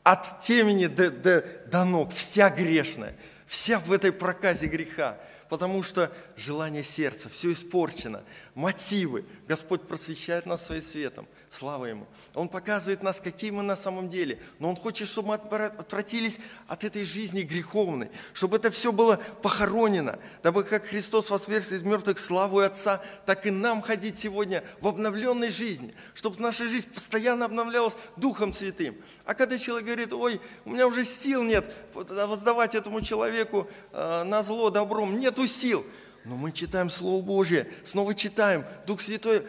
От 0.04 0.40
темени 0.40 0.86
до, 0.86 1.10
до, 1.10 1.44
до 1.66 1.84
ног, 1.84 2.12
вся 2.12 2.48
грешная. 2.48 3.16
Вся 3.46 3.78
в 3.80 3.90
этой 3.92 4.12
проказе 4.12 4.66
греха 4.68 5.18
потому 5.48 5.82
что 5.82 6.12
желание 6.36 6.82
сердца, 6.82 7.28
все 7.28 7.52
испорчено, 7.52 8.22
мотивы. 8.54 9.24
Господь 9.46 9.82
просвещает 9.82 10.46
нас 10.46 10.66
своим 10.66 10.82
светом. 10.82 11.26
Слава 11.50 11.86
Ему. 11.86 12.06
Он 12.34 12.48
показывает 12.48 13.02
нас, 13.02 13.20
какие 13.20 13.50
мы 13.50 13.62
на 13.62 13.76
самом 13.76 14.08
деле. 14.08 14.38
Но 14.58 14.68
Он 14.68 14.76
хочет, 14.76 15.08
чтобы 15.08 15.28
мы 15.28 15.34
отвратились 15.34 16.38
от 16.66 16.84
этой 16.84 17.04
жизни 17.04 17.42
греховной, 17.42 18.10
чтобы 18.34 18.56
это 18.56 18.70
все 18.70 18.92
было 18.92 19.16
похоронено, 19.42 20.18
дабы 20.42 20.64
как 20.64 20.86
Христос 20.86 21.30
воскрес 21.30 21.72
из 21.72 21.82
мертвых 21.82 22.18
славу 22.18 22.58
Отца, 22.58 23.02
так 23.24 23.46
и 23.46 23.50
нам 23.50 23.80
ходить 23.80 24.18
сегодня 24.18 24.64
в 24.80 24.88
обновленной 24.88 25.50
жизни, 25.50 25.94
чтобы 26.14 26.40
наша 26.40 26.68
жизнь 26.68 26.90
постоянно 26.92 27.46
обновлялась 27.46 27.96
Духом 28.16 28.52
Святым. 28.52 28.96
А 29.24 29.34
когда 29.34 29.58
человек 29.58 29.86
говорит, 29.86 30.12
ой, 30.12 30.40
у 30.64 30.70
меня 30.70 30.86
уже 30.86 31.04
сил 31.04 31.42
нет 31.42 31.72
воздавать 31.94 32.74
этому 32.74 33.00
человеку 33.00 33.68
э, 33.92 34.24
на 34.24 34.42
зло 34.42 34.70
добром, 34.70 35.18
нету 35.36 35.46
сил. 35.46 35.84
Но 36.24 36.36
мы 36.36 36.50
читаем 36.50 36.90
Слово 36.90 37.22
Божье, 37.22 37.68
снова 37.84 38.14
читаем, 38.14 38.64
Дух 38.86 39.00
Святой 39.00 39.42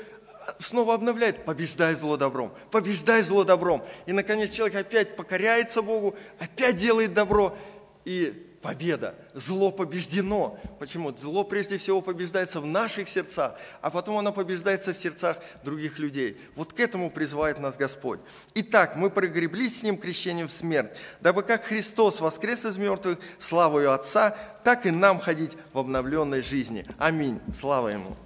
снова 0.60 0.94
обновляет, 0.94 1.44
побеждай 1.44 1.96
зло 1.96 2.18
добром, 2.18 2.54
побеждай 2.72 3.22
зло 3.22 3.44
добром. 3.44 3.84
И, 4.06 4.12
наконец, 4.12 4.52
человек 4.52 4.76
опять 4.76 5.16
покоряется 5.16 5.82
Богу, 5.82 6.16
опять 6.40 6.76
делает 6.76 7.14
добро, 7.14 7.58
и 8.06 8.47
победа. 8.68 9.16
Зло 9.34 9.72
побеждено. 9.72 10.60
Почему? 10.78 11.16
Зло 11.16 11.46
прежде 11.46 11.78
всего 11.78 12.02
побеждается 12.02 12.60
в 12.60 12.66
наших 12.66 13.08
сердцах, 13.08 13.56
а 13.82 13.90
потом 13.90 14.18
оно 14.18 14.34
побеждается 14.34 14.94
в 14.94 14.98
сердцах 14.98 15.38
других 15.64 16.00
людей. 16.00 16.38
Вот 16.54 16.74
к 16.74 16.80
этому 16.82 17.10
призывает 17.10 17.60
нас 17.60 17.78
Господь. 17.78 18.20
Итак, 18.56 18.98
мы 18.98 19.10
прогреблись 19.10 19.80
с 19.80 19.84
Ним 19.84 19.96
крещением 19.98 20.50
в 20.50 20.52
смерть, 20.52 20.92
дабы 21.22 21.44
как 21.44 21.64
Христос 21.64 22.20
воскрес 22.20 22.66
из 22.66 22.76
мертвых 22.76 23.20
славою 23.40 23.94
Отца, 23.94 24.36
так 24.66 24.86
и 24.86 24.92
нам 24.92 25.22
ходить 25.22 25.54
в 25.72 25.80
обновленной 25.80 26.42
жизни. 26.42 26.86
Аминь. 26.98 27.40
Слава 27.54 27.88
Ему. 27.88 28.18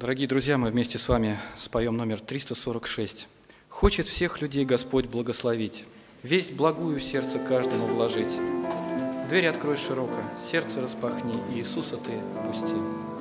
Дорогие 0.00 0.26
друзья, 0.26 0.56
мы 0.56 0.70
вместе 0.70 0.96
с 0.96 1.10
вами 1.10 1.38
споем 1.58 1.94
номер 1.94 2.20
346. 2.20 3.28
«Хочет 3.68 4.06
всех 4.06 4.40
людей 4.40 4.64
Господь 4.64 5.04
благословить, 5.04 5.84
весть 6.22 6.54
благую 6.54 6.98
в 6.98 7.02
сердце 7.02 7.38
каждому 7.38 7.84
вложить. 7.84 8.32
Дверь 9.28 9.48
открой 9.48 9.76
широко, 9.76 10.16
сердце 10.50 10.80
распахни, 10.80 11.34
Иисуса 11.54 11.98
ты 11.98 12.12
впусти». 12.34 13.19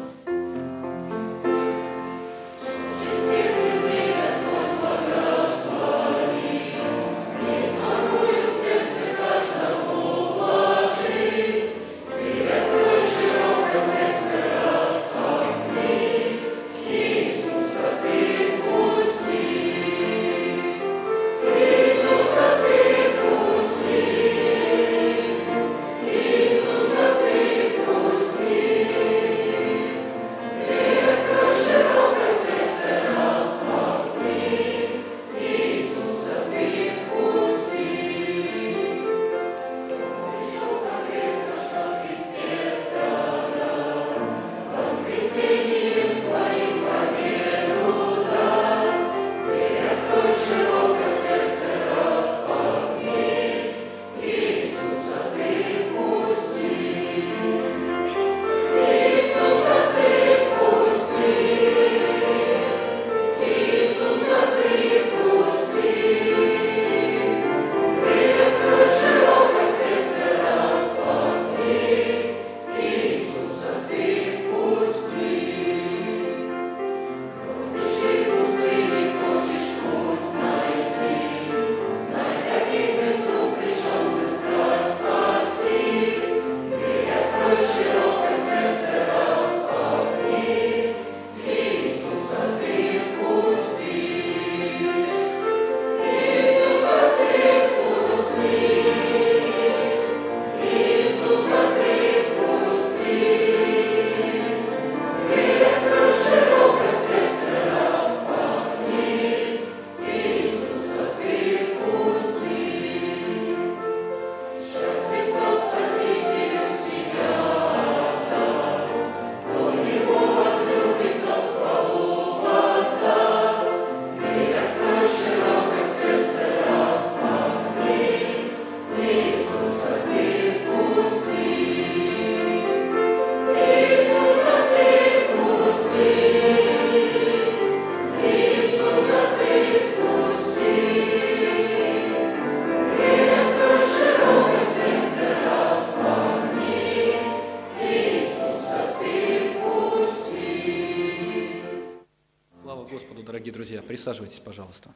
Присаживайтесь, 153.90 154.38
пожалуйста. 154.38 154.92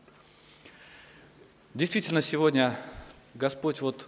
Действительно, 1.73 2.21
сегодня 2.21 2.79
Господь 3.33 3.81
вот 3.81 4.07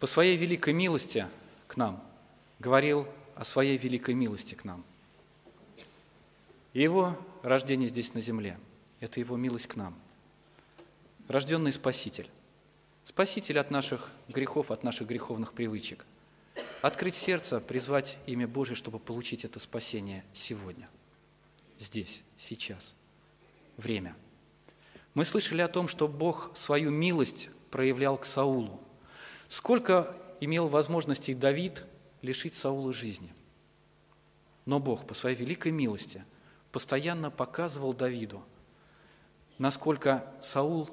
по 0.00 0.06
своей 0.06 0.38
великой 0.38 0.72
милости 0.72 1.26
к 1.66 1.76
нам 1.76 2.02
говорил 2.60 3.06
о 3.34 3.44
своей 3.44 3.76
великой 3.76 4.14
милости 4.14 4.54
к 4.54 4.64
нам. 4.64 4.82
И 6.72 6.80
Его 6.80 7.14
рождение 7.42 7.90
здесь 7.90 8.14
на 8.14 8.22
земле– 8.22 8.58
это 9.00 9.20
Его 9.20 9.36
милость 9.36 9.66
к 9.66 9.76
нам. 9.76 9.94
Рожденный 11.28 11.74
Спаситель. 11.74 12.30
Спаситель 13.04 13.58
от 13.58 13.70
наших 13.70 14.08
грехов, 14.28 14.70
от 14.70 14.82
наших 14.82 15.08
греховных 15.08 15.52
привычек. 15.52 16.06
Открыть 16.80 17.16
сердце, 17.16 17.60
призвать 17.60 18.16
имя 18.24 18.48
Божие, 18.48 18.76
чтобы 18.76 18.98
получить 18.98 19.44
это 19.44 19.60
спасение 19.60 20.24
сегодня, 20.32 20.88
здесь, 21.78 22.22
сейчас, 22.38 22.94
время. 23.82 24.16
Мы 25.14 25.24
слышали 25.24 25.60
о 25.60 25.68
том, 25.68 25.88
что 25.88 26.08
Бог 26.08 26.56
свою 26.56 26.90
милость 26.90 27.50
проявлял 27.70 28.16
к 28.16 28.24
Саулу. 28.24 28.80
Сколько 29.48 30.16
имел 30.40 30.68
возможностей 30.68 31.34
Давид 31.34 31.84
лишить 32.22 32.54
Саула 32.54 32.92
жизни. 32.94 33.34
Но 34.64 34.78
Бог 34.78 35.06
по 35.06 35.14
своей 35.14 35.36
великой 35.36 35.72
милости 35.72 36.24
постоянно 36.70 37.30
показывал 37.30 37.92
Давиду, 37.92 38.42
насколько 39.58 40.24
Саул 40.40 40.88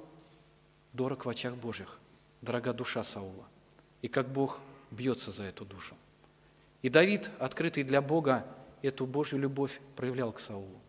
дорог 0.94 1.26
в 1.26 1.30
очах 1.30 1.56
Божьих, 1.56 2.00
дорога 2.42 2.74
душа 2.74 3.04
Саула, 3.04 3.48
и 4.02 4.08
как 4.08 4.28
Бог 4.30 4.60
бьется 4.92 5.32
за 5.32 5.44
эту 5.44 5.66
душу. 5.66 5.96
И 6.82 6.90
Давид, 6.90 7.30
открытый 7.40 7.84
для 7.84 8.02
Бога, 8.02 8.46
эту 8.82 9.06
Божью 9.06 9.40
любовь 9.40 9.80
проявлял 9.96 10.32
к 10.32 10.40
Саулу. 10.40 10.80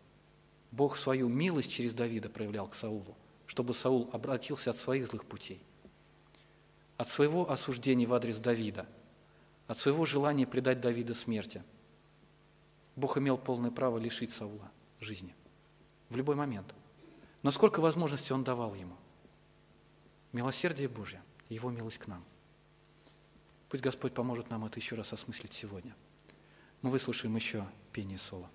Бог 0.71 0.97
свою 0.97 1.27
милость 1.27 1.71
через 1.71 1.93
Давида 1.93 2.29
проявлял 2.29 2.67
к 2.67 2.75
Саулу, 2.75 3.17
чтобы 3.45 3.73
Саул 3.73 4.09
обратился 4.13 4.69
от 4.71 4.77
своих 4.77 5.07
злых 5.07 5.25
путей, 5.25 5.61
от 6.97 7.09
своего 7.09 7.51
осуждения 7.51 8.07
в 8.07 8.13
адрес 8.13 8.37
Давида, 8.39 8.87
от 9.67 9.77
своего 9.77 10.05
желания 10.05 10.47
предать 10.47 10.79
Давида 10.79 11.13
смерти. 11.13 11.63
Бог 12.95 13.17
имел 13.17 13.37
полное 13.37 13.71
право 13.71 13.97
лишить 13.97 14.31
Саула 14.31 14.71
жизни 15.01 15.35
в 16.09 16.15
любой 16.15 16.35
момент. 16.35 16.73
Но 17.41 17.51
сколько 17.51 17.79
возможностей 17.79 18.33
Он 18.33 18.43
давал 18.43 18.75
ему. 18.75 18.95
Милосердие 20.31 20.87
Божье, 20.87 21.21
Его 21.49 21.71
милость 21.71 21.97
к 21.97 22.07
нам. 22.07 22.23
Пусть 23.69 23.83
Господь 23.83 24.13
поможет 24.13 24.49
нам 24.49 24.65
это 24.65 24.79
еще 24.79 24.95
раз 24.95 25.11
осмыслить 25.13 25.53
сегодня. 25.53 25.95
Мы 26.81 26.89
выслушаем 26.89 27.35
еще 27.35 27.65
пение 27.91 28.19
соло. 28.19 28.49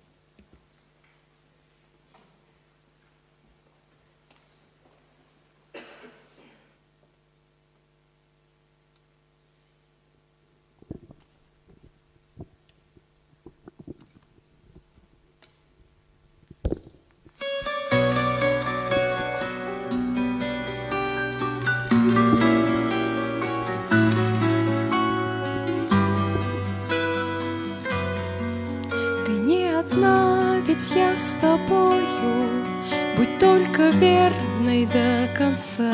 Только 33.39 33.89
верной 33.89 34.85
до 34.85 35.29
конца. 35.35 35.93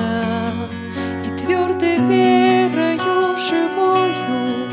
И 1.26 1.38
твердой 1.38 1.98
верою 1.98 3.38
живою 3.38 4.68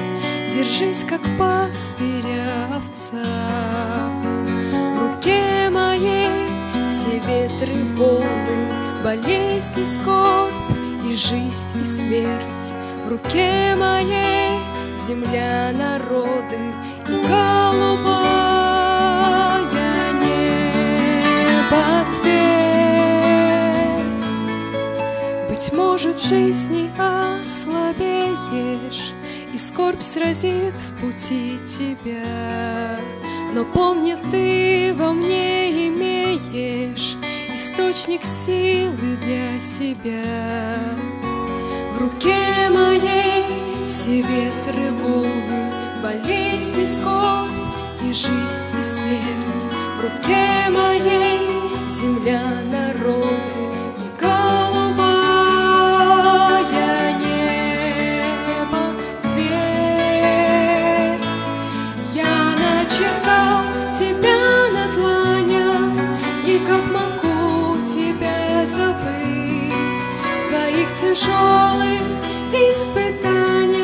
Держись, 0.52 1.04
как 1.04 1.20
пастыря 1.38 2.76
овца. 2.76 3.24
В 4.94 4.98
руке 5.00 5.70
моей 5.70 6.28
все 6.88 7.18
ветры 7.20 7.74
волны 7.96 8.80
Болезнь 9.02 9.80
и 9.80 9.86
скорбь, 9.86 10.52
и 11.04 11.14
жизнь, 11.16 11.80
и 11.80 11.84
смерть. 11.84 12.74
В 13.06 13.08
руке 13.08 13.74
моей 13.76 14.58
земля, 14.98 15.72
народы 15.72 16.58
и 17.08 17.26
голубая 17.26 18.49
может, 26.11 26.22
жизни 26.22 26.90
ослабеешь, 26.98 27.92
И 29.52 29.58
скорбь 29.58 30.02
сразит 30.02 30.74
в 30.74 31.00
пути 31.00 31.58
тебя. 31.58 32.96
Но 33.52 33.64
помни, 33.64 34.16
ты 34.30 34.94
во 34.94 35.12
мне 35.12 35.88
имеешь 35.88 37.16
Источник 37.52 38.24
силы 38.24 39.16
для 39.22 39.61
себя. 39.61 40.94
В 41.94 42.00
руке 42.00 42.70
моей 42.70 43.44
все 43.86 44.22
ветры, 44.22 44.92
волны, 45.02 45.72
болезнь 46.02 46.82
и 46.82 46.86
скорбь, 46.86 47.50
и 48.02 48.12
жизнь, 48.12 48.78
и 48.78 48.82
смерть. 48.82 49.68
В 49.98 50.02
руке 50.02 50.70
моей 50.70 51.40
земля, 51.88 52.42
народы 52.70 53.49
тяжелых 71.11 72.06
испытаниях 72.52 73.79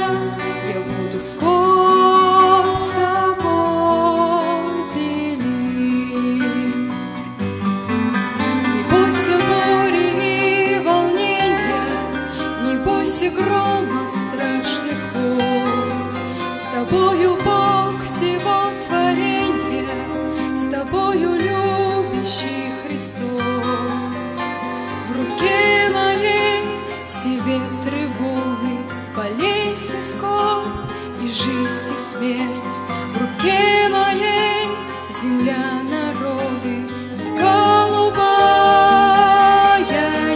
смерть. 32.16 32.80
В 33.12 33.18
руке 33.20 33.88
моей 33.90 34.68
земля, 35.10 35.82
народы 35.90 36.74
и 37.18 37.26
голубая 37.38 38.36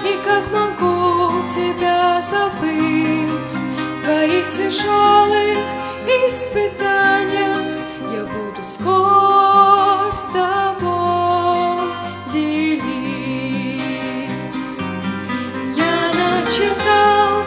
и 0.05 0.07
как 0.25 0.45
могу 0.53 1.47
тебя 1.49 2.23
забыть 2.23 3.57
в 3.99 4.03
твоих 4.03 4.45
тяжелых 4.51 5.59
испытаниях 6.07 7.67
я 8.13 8.23
буду 8.25 8.63
скорбь 8.63 10.17
с 10.17 10.27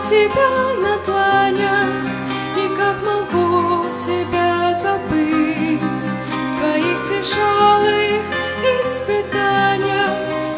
тебя 0.10 0.74
на 0.82 0.98
дланях, 1.06 2.02
и 2.58 2.68
как 2.76 2.98
могу 3.04 3.86
тебя 3.96 4.74
забыть 4.74 6.06
в 6.48 6.58
твоих 6.58 6.98
тяжелых 7.04 8.24
испытаниях 8.82 10.10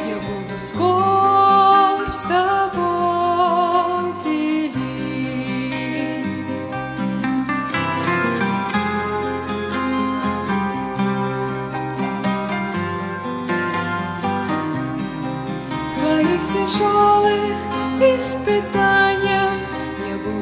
я 0.07 0.15
буду 0.21 0.57
скорбь 0.57 2.13
с 2.13 2.21
тобой 2.21 4.13
делить. 4.23 4.71
В 15.89 15.93
твоих 15.99 16.41
тяжелых 16.41 17.57
испытаниях 17.99 19.40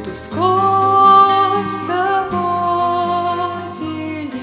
буду 0.10 0.14
скорбь 0.14 1.72
с 1.72 1.82
тобой 1.88 3.74
делить. 3.74 4.40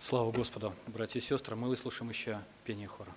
Слава 0.00 0.30
Господу, 0.32 0.74
братья 0.86 1.18
и 1.18 1.22
сестры. 1.22 1.56
Мы 1.56 1.68
выслушаем 1.68 2.10
еще 2.10 2.38
пение 2.64 2.86
хора. 2.88 3.10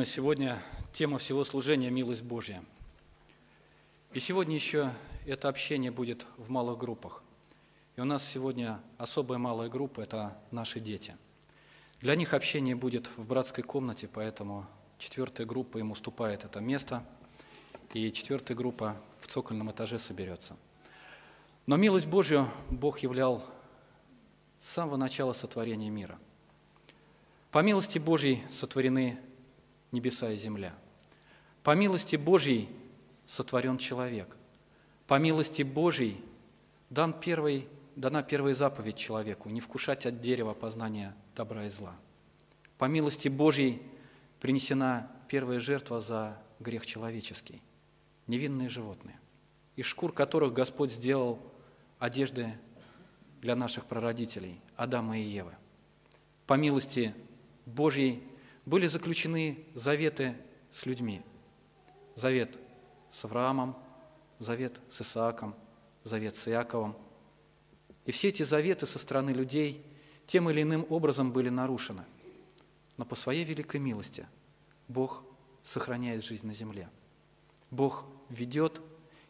Действительно, 0.00 0.24
сегодня 0.24 0.62
тема 0.94 1.18
всего 1.18 1.44
служения– 1.44 1.90
милость 1.90 2.22
Божья. 2.22 2.64
И 4.14 4.20
сегодня 4.20 4.54
еще 4.54 4.90
это 5.26 5.50
общение 5.50 5.90
будет 5.90 6.26
в 6.38 6.48
малых 6.48 6.78
группах. 6.78 7.22
И 7.96 8.00
у 8.00 8.04
нас 8.04 8.26
сегодня 8.26 8.80
особая 8.96 9.38
малая 9.38 9.68
группа– 9.68 10.00
это 10.02 10.38
наши 10.52 10.80
дети. 10.80 11.14
Для 12.00 12.16
них 12.16 12.32
общение 12.32 12.74
будет 12.74 13.10
в 13.18 13.26
братской 13.26 13.62
комнате, 13.62 14.08
поэтому 14.10 14.64
четвертая 14.96 15.46
группа 15.46 15.76
им 15.76 15.90
уступает 15.90 16.44
это 16.44 16.60
место, 16.60 17.04
и 17.92 18.10
четвертая 18.10 18.56
группа 18.56 18.96
в 19.18 19.26
цокольном 19.26 19.70
этаже 19.70 19.98
соберется. 19.98 20.56
Но 21.66 21.76
милость 21.76 22.06
Божью 22.06 22.48
Бог 22.70 23.00
являл 23.00 23.44
с 24.60 24.66
самого 24.66 24.96
начала 24.96 25.34
сотворения 25.34 25.90
мира. 25.90 26.18
По 27.50 27.58
милости 27.58 27.98
Божьей 27.98 28.42
сотворены 28.50 29.18
небеса 29.92 30.30
и 30.30 30.36
земля. 30.36 30.74
По 31.62 31.74
милости 31.74 32.16
Божьей 32.16 32.68
сотворен 33.26 33.78
человек. 33.78 34.36
По 35.06 35.18
милости 35.18 35.62
Божьей 35.62 36.22
дан 36.88 37.12
первый, 37.12 37.68
дана 37.96 38.22
первая 38.22 38.54
заповедь 38.54 38.96
человеку– 38.96 39.48
не 39.50 39.60
вкушать 39.60 40.06
от 40.06 40.20
дерева 40.20 40.54
познания 40.54 41.14
добра 41.34 41.66
и 41.66 41.70
зла. 41.70 41.94
По 42.78 42.86
милости 42.86 43.28
Божьей 43.28 43.82
принесена 44.40 45.10
первая 45.28 45.60
жертва 45.60 46.00
за 46.00 46.38
грех 46.60 46.86
человеческий– 46.86 47.62
невинные 48.30 48.68
животные, 48.68 49.18
из 49.76 49.86
шкур 49.86 50.12
которых 50.12 50.52
Господь 50.52 50.92
сделал 50.92 51.40
одежды 51.98 52.54
для 53.40 53.56
наших 53.56 53.86
прародителей, 53.86 54.60
Адама 54.76 55.18
и 55.18 55.22
Евы. 55.22 55.52
По 56.46 56.54
милости 56.54 57.14
Божьей 57.66 58.22
были 58.66 58.86
заключены 58.86 59.64
заветы 59.74 60.36
с 60.70 60.86
людьми. 60.86 61.22
Завет 62.14 62.58
с 63.10 63.24
Авраамом, 63.24 63.76
завет 64.38 64.80
с 64.90 65.02
Исааком, 65.02 65.54
завет 66.04 66.36
с 66.36 66.48
Иаковом. 66.48 66.96
И 68.04 68.12
все 68.12 68.28
эти 68.28 68.42
заветы 68.42 68.86
со 68.86 68.98
стороны 68.98 69.30
людей 69.30 69.84
тем 70.26 70.48
или 70.48 70.62
иным 70.62 70.86
образом 70.90 71.32
были 71.32 71.48
нарушены. 71.48 72.04
Но 72.96 73.04
по 73.04 73.14
своей 73.14 73.44
великой 73.44 73.80
милости 73.80 74.26
Бог 74.88 75.24
сохраняет 75.62 76.24
жизнь 76.24 76.46
на 76.46 76.54
земле. 76.54 76.88
Бог 77.70 78.04
ведет 78.28 78.80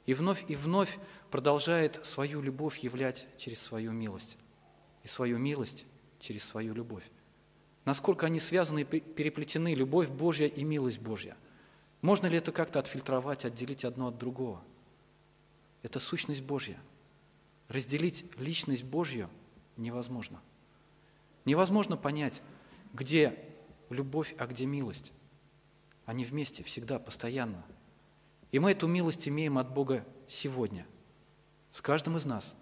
и 0.06 0.14
вновь 0.14 0.44
и 0.48 0.56
вновь 0.56 0.98
продолжает 1.30 2.04
свою 2.04 2.42
любовь 2.42 2.78
являть 2.78 3.26
через 3.38 3.60
свою 3.60 3.92
милость. 3.92 4.36
И 5.02 5.08
свою 5.08 5.38
милость 5.38 5.86
через 6.18 6.44
свою 6.44 6.74
любовь. 6.74 7.08
Насколько 7.90 8.26
они 8.26 8.38
связаны 8.38 8.82
и 8.82 8.84
переплетены, 8.84 9.74
любовь 9.74 10.10
Божья 10.10 10.46
и 10.46 10.62
милость 10.62 11.00
Божья. 11.00 11.36
Можно 12.02 12.28
ли 12.28 12.38
это 12.38 12.52
как-то 12.52 12.78
отфильтровать, 12.78 13.44
отделить 13.44 13.84
одно 13.84 14.06
от 14.06 14.16
другого? 14.16 14.62
Это 15.82 15.98
сущность 15.98 16.44
Божья. 16.44 16.78
Разделить 17.66 18.26
личность 18.38 18.84
Божью 18.84 19.28
невозможно. 19.76 20.40
Невозможно 21.44 21.96
понять, 21.96 22.42
где 22.92 23.36
любовь, 23.88 24.36
а 24.38 24.46
где 24.46 24.66
милость. 24.66 25.10
Они 26.06 26.24
вместе, 26.24 26.62
всегда, 26.62 27.00
постоянно. 27.00 27.64
И 28.52 28.60
мы 28.60 28.70
эту 28.70 28.86
милость 28.86 29.26
имеем 29.26 29.58
от 29.58 29.74
Бога 29.74 30.06
сегодня. 30.28 30.86
С 31.72 31.82
каждым 31.82 32.16
из 32.18 32.24
нас 32.24 32.54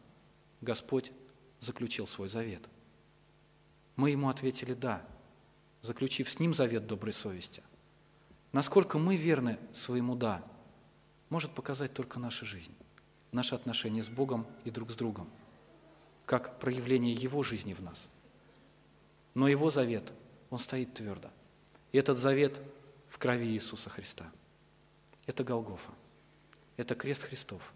Господь 0.63 1.13
заключил 1.61 2.07
свой 2.07 2.31
завет. 2.31 2.63
Мы 3.95 4.13
Ему 4.13 4.31
ответили 4.31 4.73
«да», 4.73 5.07
заключив 5.89 6.31
с 6.31 6.39
Ним 6.39 6.55
завет 6.55 6.87
доброй 6.87 7.13
совести. 7.13 7.63
Насколько 8.53 8.99
мы 8.99 9.17
верны 9.17 9.59
своему 9.73 10.15
«да», 10.15 10.45
может 11.31 11.55
показать 11.55 11.93
только 11.95 12.19
наша 12.19 12.45
жизнь, 12.45 12.75
наши 13.33 13.55
отношения 13.55 14.03
с 14.03 14.09
Богом 14.09 14.47
и 14.65 14.71
друг 14.71 14.91
с 14.91 14.95
другом, 14.95 15.29
как 16.27 16.59
проявление 16.61 17.15
Его 17.15 17.43
жизни 17.43 17.73
в 17.73 17.81
нас. 17.81 18.09
Но 19.35 19.49
Его 19.49 19.71
завет, 19.71 20.13
Он 20.51 20.59
стоит 20.59 20.95
твердо. 20.95 21.31
И 21.93 21.99
этот 21.99 22.19
завет 22.19 22.61
в 23.09 23.19
крови 23.19 23.49
Иисуса 23.49 23.89
Христа. 23.89 24.31
Это 25.27 25.43
Голгофа. 25.43 25.91
Это 26.77 26.95
крест 26.95 27.23
Христов, 27.23 27.73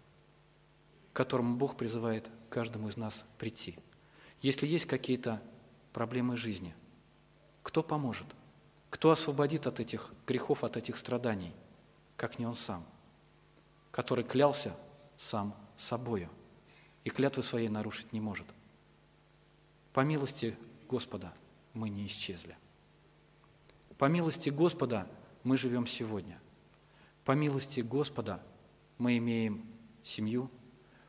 к 1.11 1.15
которому 1.15 1.57
Бог 1.57 1.77
призывает 1.77 2.29
каждому 2.49 2.89
из 2.89 2.97
нас 2.97 3.25
прийти. 3.37 3.77
Если 4.41 4.67
есть 4.67 4.85
какие-то 4.85 5.41
проблемы 5.93 6.37
жизни, 6.37 6.75
кто 7.63 7.81
поможет? 7.81 8.27
Кто 8.89 9.09
освободит 9.09 9.65
от 9.65 9.79
этих 9.79 10.11
грехов, 10.27 10.63
от 10.63 10.77
этих 10.77 10.97
страданий, 10.97 11.51
как 12.15 12.37
не 12.37 12.45
Он 12.45 12.55
сам, 12.55 12.85
который 13.91 14.23
клялся 14.23 14.75
сам 15.17 15.55
собою 15.77 16.29
и 17.03 17.09
клятвы 17.09 17.43
своей 17.43 17.69
нарушить 17.69 18.13
не 18.13 18.21
может. 18.21 18.45
По 19.93 20.01
милости 20.01 20.57
Господа 20.89 21.33
мы 21.73 21.89
не 21.89 22.05
исчезли. 22.07 22.55
По 23.97 24.05
милости 24.05 24.49
Господа 24.49 25.07
мы 25.43 25.57
живем 25.57 25.87
сегодня. 25.87 26.39
По 27.25 27.33
милости 27.33 27.81
Господа 27.81 28.43
мы 28.97 29.17
имеем 29.17 29.65
семью. 30.03 30.49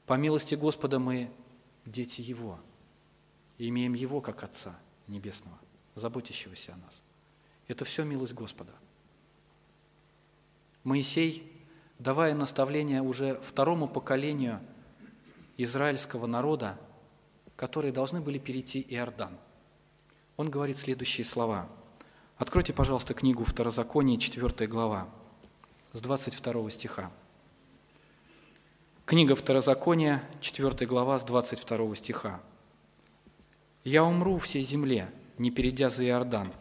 По 0.06 0.14
милости 0.14 0.54
Господа 0.54 0.98
мы 0.98 1.30
дети 1.86 2.20
Его. 2.20 2.58
И 3.58 3.68
имеем 3.68 3.94
Его 3.94 4.20
как 4.20 4.42
Отца 4.42 4.78
Небесного, 5.06 5.58
заботящегося 5.94 6.74
о 6.74 6.76
нас. 6.76 7.02
Это 7.68 7.84
все 7.84 8.04
милость 8.04 8.34
Господа. 8.34 8.72
Моисей, 10.82 11.50
давая 11.98 12.34
наставление 12.34 13.00
уже 13.00 13.34
второму 13.34 13.88
поколению 13.88 14.60
израильского 15.56 16.26
народа, 16.26 16.78
которые 17.56 17.92
должны 17.92 18.20
были 18.20 18.38
перейти 18.38 18.84
Иордан, 18.88 19.38
он 20.36 20.50
говорит 20.50 20.78
следующие 20.78 21.24
слова– 21.24 21.68
Откройте, 22.36 22.72
пожалуйста, 22.72 23.14
книгу 23.14 23.44
Второзакония, 23.44 24.18
4 24.18 24.66
глава, 24.66 25.08
с 25.92 26.00
22 26.00 26.70
стиха. 26.70 27.12
Книга 29.06 29.36
Второзакония, 29.36 30.28
4 30.40 30.86
глава, 30.86 31.20
с 31.20 31.24
22 31.24 31.94
стиха. 31.94 32.40
«Я 33.84 34.02
умру 34.04 34.38
всей 34.38 34.64
земле, 34.64 35.08
не 35.38 35.50
перейдя 35.50 35.90
за 35.90 36.04
Иордан, 36.04 36.52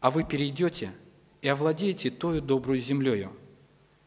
а 0.00 0.10
вы 0.10 0.24
перейдете 0.24 0.92
и 1.40 1.48
овладеете 1.48 2.10
тою 2.10 2.40
добрую 2.40 2.80
землею. 2.80 3.32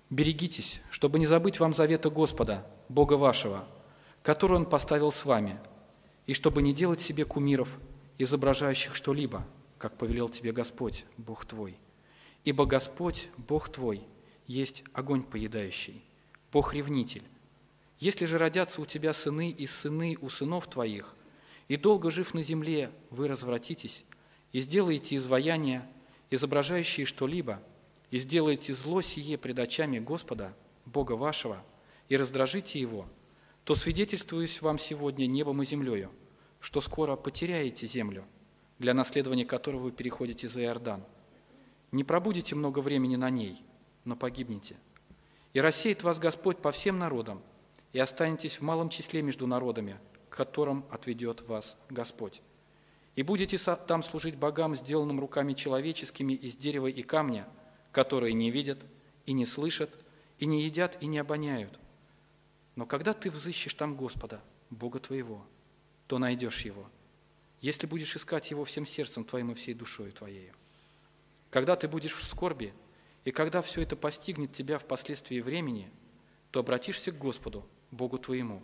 Берегитесь, 0.09 0.81
чтобы 0.89 1.19
не 1.19 1.25
забыть 1.25 1.59
вам 1.59 1.73
завета 1.73 2.09
Господа, 2.09 2.65
Бога 2.89 3.13
вашего, 3.13 3.67
который 4.23 4.57
Он 4.57 4.65
поставил 4.65 5.11
с 5.11 5.25
вами, 5.25 5.59
и 6.25 6.33
чтобы 6.33 6.61
не 6.61 6.73
делать 6.73 7.01
себе 7.01 7.25
кумиров, 7.25 7.77
изображающих 8.17 8.95
что-либо– 8.95 9.45
как 9.77 9.97
повелел 9.97 10.29
тебе 10.29 10.51
Господь, 10.51 11.05
Бог 11.17 11.45
твой. 11.45 11.77
Ибо 12.43 12.65
Господь, 12.65 13.29
Бог 13.37 13.69
твой, 13.69 14.01
есть 14.47 14.83
огонь 14.93 15.23
поедающий, 15.23 16.03
Бог-ревнитель. 16.51 17.23
Если 17.99 18.25
же 18.25 18.37
родятся 18.37 18.81
у 18.81 18.85
тебя 18.85 19.13
сыны 19.13 19.49
и 19.49 19.67
сыны 19.67 20.17
у 20.21 20.29
сынов 20.29 20.67
твоих, 20.67 21.15
и 21.67 21.77
долго 21.77 22.11
жив 22.11 22.33
на 22.33 22.41
земле, 22.41 22.91
вы 23.09 23.27
развратитесь, 23.27 24.05
и 24.51 24.59
сделаете 24.59 25.15
изваяния, 25.15 25.89
изображающие 26.29 27.05
что-либо, 27.05 27.61
и 28.11 28.19
сделаете 28.19 28.73
зло 28.73 29.01
сие 29.01 29.37
пред 29.37 29.59
очами 29.59 29.99
Господа, 29.99 30.55
Бога 30.85 31.13
вашего, 31.13 31.63
и 32.09 32.17
раздражите 32.17 32.79
Его, 32.79 33.07
то 33.63 33.75
свидетельствуюсь 33.75 34.61
вам 34.61 34.77
сегодня 34.77 35.25
небом 35.25 35.61
и 35.63 35.65
землею, 35.65 36.11
что 36.59 36.81
скоро 36.81 37.15
потеряете 37.15 37.87
землю– 37.87 38.25
для 38.79 38.93
наследования 38.93 39.45
которого 39.45 39.83
вы 39.83 39.91
переходите 39.91 40.47
за 40.47 40.63
Иордан. 40.63 41.03
Не 41.91 42.03
пробудете 42.03 42.55
много 42.55 42.79
времени 42.79 43.15
на 43.15 43.29
ней, 43.29 43.63
но 44.03 44.15
погибнете. 44.15 44.75
И 45.53 45.61
рассеет 45.61 46.03
вас 46.03 46.19
Господь 46.19 46.57
по 46.57 46.71
всем 46.71 46.99
народам, 46.99 47.41
и 47.93 47.99
останетесь 47.99 48.57
в 48.57 48.61
малом 48.61 48.89
числе 48.89 49.21
между 49.21 49.47
народами, 49.47 49.97
которым 50.35 50.85
отведет 50.91 51.41
вас 51.41 51.77
Господь. 51.89 52.41
И 53.15 53.23
будете 53.23 53.57
там 53.57 54.03
служить 54.03 54.35
богам, 54.35 54.75
сделанным 54.75 55.19
руками 55.19 55.53
человеческими 55.53 56.33
из 56.33 56.55
дерева 56.55 56.87
и 56.87 57.01
камня, 57.01 57.47
которые 57.91 58.33
не 58.33 58.51
видят 58.51 58.79
и 59.25 59.33
не 59.33 59.45
слышат, 59.45 59.89
и 60.37 60.45
не 60.45 60.63
едят 60.63 60.97
и 61.01 61.07
не 61.07 61.17
обоняют. 61.17 61.79
Но 62.75 62.85
когда 62.85 63.13
ты 63.13 63.31
взыщешь 63.31 63.73
там 63.73 63.95
Господа, 63.95 64.41
Бога 64.69 64.99
твоего, 64.99 65.45
то 66.07 66.19
найдешь 66.19 66.65
Его– 66.65 66.89
если 67.65 67.87
будешь 67.87 68.15
искать 68.15 68.51
Его 68.51 68.63
всем 68.63 68.85
сердцем 68.85 69.25
твоим 69.25 69.51
и 69.51 69.55
всей 69.55 69.73
душою 69.73 70.11
твоею. 70.11 70.53
Когда 71.49 71.75
ты 71.75 71.87
будешь 71.87 72.13
в 72.13 72.23
скорби, 72.23 72.75
и 73.23 73.31
когда 73.31 73.63
все 73.63 73.81
это 73.81 73.95
постигнет 73.95 74.53
тебя 74.53 74.77
впоследствии 74.77 75.39
времени, 75.39 75.91
то 76.51 76.59
обратишься 76.59 77.11
к 77.11 77.17
Господу, 77.17 77.67
Богу 77.89 78.19
твоему, 78.19 78.61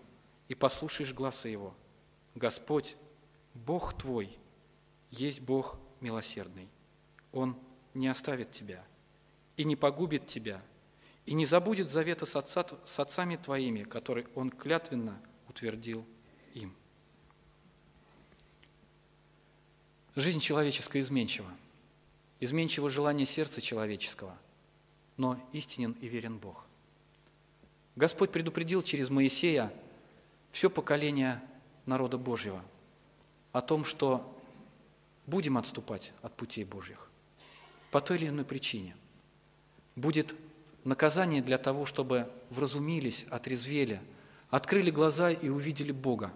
и 0.51 0.53
послушаешь 0.53 1.13
гласа 1.13 1.47
Его. 1.47 1.73
Господь, 2.35 2.97
Бог 3.53 3.97
твой, 3.97 4.37
есть 5.09 5.39
Бог 5.39 5.79
милосердный. 6.01 6.67
Он 7.31 7.55
не 7.93 8.09
оставит 8.09 8.51
тебя 8.51 8.83
и 9.55 9.63
не 9.63 9.77
погубит 9.77 10.27
тебя, 10.27 10.61
и 11.25 11.35
не 11.35 11.45
забудет 11.45 11.89
завета 11.89 12.25
с, 12.25 12.35
отца, 12.35 12.65
с 12.85 12.99
отцами 12.99 13.37
твоими, 13.37 13.83
который 13.83 14.27
Он 14.35 14.49
клятвенно 14.49 15.21
утвердил 15.47 16.05
им. 16.53 16.75
Жизнь 20.17 20.41
человеческая 20.41 20.99
изменчива. 20.99 21.49
Изменчиво 22.41 22.89
желание 22.89 23.25
сердца 23.25 23.61
человеческого, 23.61 24.37
но 25.15 25.39
истинен 25.53 25.93
и 26.01 26.09
верен 26.09 26.39
Бог. 26.39 26.65
Господь 27.95 28.33
предупредил 28.33 28.83
через 28.83 29.09
Моисея 29.09 29.71
все 30.51 30.69
поколение 30.69 31.41
народа 31.85 32.17
Божьего 32.17 32.61
о 33.51 33.61
том, 33.61 33.85
что 33.85 34.37
будем 35.25 35.57
отступать 35.57 36.13
от 36.21 36.35
путей 36.35 36.63
Божьих 36.63 37.09
по 37.91 38.01
той 38.01 38.17
или 38.17 38.27
иной 38.27 38.45
причине. 38.45 38.95
Будет 39.95 40.35
наказание 40.83 41.41
для 41.41 41.57
того, 41.57 41.85
чтобы 41.85 42.31
вразумились, 42.49 43.25
отрезвели, 43.29 43.99
открыли 44.49 44.89
глаза 44.91 45.31
и 45.31 45.49
увидели 45.49 45.91
Бога, 45.91 46.31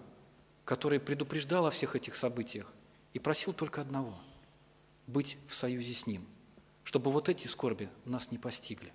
который 0.65 0.99
предупреждал 0.99 1.65
о 1.65 1.71
всех 1.71 1.95
этих 1.95 2.15
событиях– 2.15 2.73
и 3.15 3.19
просил 3.19 3.53
только 3.53 3.79
одного– 3.79 4.13
быть 5.07 5.37
в 5.47 5.55
союзе 5.55 5.93
с 5.93 6.05
Ним, 6.05 6.25
чтобы 6.83 7.11
вот 7.11 7.29
эти 7.29 7.47
скорби 7.47 7.87
нас 8.03 8.29
не 8.29 8.37
постигли. 8.37 8.91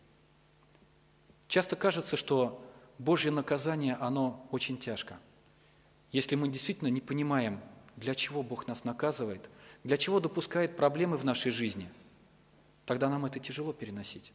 Часто 1.48 1.74
кажется, 1.74 2.18
что 2.18 2.62
Божье 3.00 3.30
наказание, 3.30 3.94
оно 3.94 4.46
очень 4.50 4.76
тяжко. 4.76 5.18
если 6.12 6.34
мы 6.34 6.48
действительно 6.48 6.88
не 6.88 7.00
понимаем, 7.00 7.58
для 7.96 8.14
чего 8.14 8.42
Бог 8.42 8.66
нас 8.66 8.84
наказывает, 8.84 9.48
для 9.84 9.96
чего 9.96 10.20
допускает 10.20 10.76
проблемы 10.76 11.16
в 11.16 11.24
нашей 11.24 11.50
жизни, 11.50 11.88
тогда 12.84 13.08
нам 13.08 13.24
это 13.24 13.38
тяжело 13.38 13.72
переносить. 13.72 14.34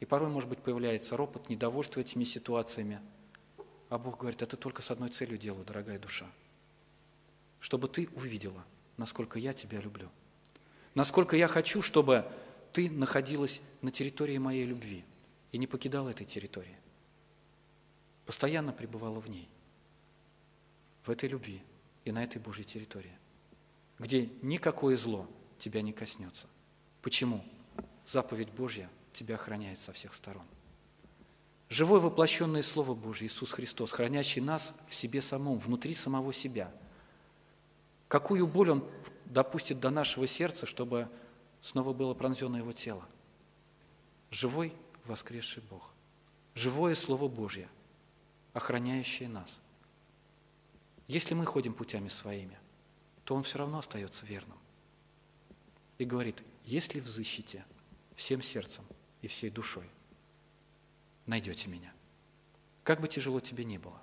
И 0.00 0.04
порой, 0.04 0.30
может 0.30 0.48
быть, 0.48 0.58
появляется 0.58 1.16
ропот, 1.16 1.48
недовольство 1.48 2.00
этими 2.00 2.24
ситуациями. 2.24 2.98
А 3.88 3.98
Бог 3.98 4.18
говорит, 4.18 4.42
это 4.42 4.56
только 4.56 4.82
с 4.82 4.90
одной 4.90 5.10
целью 5.10 5.38
делаю, 5.38 5.64
дорогая 5.64 6.00
душа. 6.00 6.26
Чтобы 7.60 7.86
ты 7.86 8.08
увидела, 8.16 8.64
насколько 8.96 9.38
я 9.38 9.52
тебя 9.52 9.80
люблю. 9.80 10.08
Насколько 10.96 11.36
я 11.36 11.46
хочу, 11.46 11.82
чтобы 11.82 12.24
ты 12.72 12.90
находилась 12.90 13.60
на 13.80 13.92
территории 13.92 14.38
моей 14.38 14.64
любви 14.64 15.04
и 15.52 15.58
не 15.58 15.68
покидала 15.68 16.08
этой 16.08 16.26
территории. 16.26 16.76
Постоянно 18.30 18.72
пребывала 18.72 19.18
в 19.18 19.28
ней, 19.28 19.48
в 21.02 21.10
этой 21.10 21.28
любви 21.28 21.60
и 22.04 22.12
на 22.12 22.22
этой 22.22 22.40
Божьей 22.40 22.62
территории, 22.62 23.18
где 23.98 24.28
никакое 24.42 24.96
зло 24.96 25.26
тебя 25.58 25.82
не 25.82 25.92
коснется. 25.92 26.46
Почему? 27.02 27.44
Заповедь 28.06 28.50
Божья 28.50 28.88
тебя 29.12 29.34
охраняет 29.34 29.80
со 29.80 29.92
всех 29.92 30.14
сторон. 30.14 30.44
Живое 31.68 31.98
воплощенное 31.98 32.62
Слово 32.62 32.94
Божье, 32.94 33.26
Иисус 33.26 33.50
Христос, 33.50 33.90
хранящий 33.90 34.40
нас 34.40 34.74
в 34.86 34.94
себе 34.94 35.22
самом, 35.22 35.58
внутри 35.58 35.96
самого 35.96 36.32
себя. 36.32 36.72
Какую 38.06 38.46
боль 38.46 38.70
Он 38.70 38.88
допустит 39.24 39.80
до 39.80 39.90
нашего 39.90 40.28
сердца, 40.28 40.66
чтобы 40.66 41.08
снова 41.60 41.92
было 41.92 42.14
пронзено 42.14 42.58
Его 42.58 42.72
тело? 42.72 43.04
Живой 44.30 44.72
воскресший 45.04 45.64
Бог. 45.68 45.90
Живое 46.54 46.94
Слово 46.94 47.26
Божье, 47.26 47.68
охраняющее 48.52 49.28
нас. 49.28 49.60
Если 51.06 51.34
мы 51.34 51.46
ходим 51.46 51.74
путями 51.74 52.08
своими, 52.08 52.58
то 53.24 53.34
Он 53.34 53.42
все 53.42 53.58
равно 53.58 53.78
остается 53.78 54.26
верным. 54.26 54.58
И 55.98 56.04
говорит, 56.04 56.42
если 56.64 57.00
взыщите 57.00 57.64
всем 58.14 58.42
сердцем 58.42 58.84
и 59.22 59.28
всей 59.28 59.50
душой, 59.50 59.88
найдете 61.26 61.68
меня. 61.68 61.92
Как 62.82 63.00
бы 63.00 63.08
тяжело 63.08 63.40
тебе 63.40 63.64
ни 63.64 63.78
было, 63.78 64.00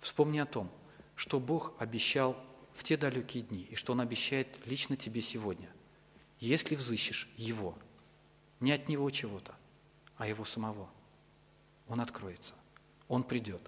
вспомни 0.00 0.38
о 0.38 0.46
том, 0.46 0.70
что 1.14 1.40
Бог 1.40 1.74
обещал 1.80 2.36
в 2.72 2.84
те 2.84 2.96
далекие 2.96 3.42
дни, 3.42 3.62
и 3.62 3.74
что 3.74 3.92
Он 3.92 4.00
обещает 4.00 4.64
лично 4.66 4.96
тебе 4.96 5.20
сегодня. 5.20 5.68
Если 6.38 6.76
взыщешь 6.76 7.28
Его, 7.36 7.76
не 8.60 8.72
от 8.72 8.88
Него 8.88 9.10
чего-то, 9.10 9.54
а 10.16 10.26
Его 10.26 10.44
самого, 10.44 10.88
Он 11.88 12.00
откроется, 12.00 12.54
Он 13.08 13.24
придет, 13.24 13.62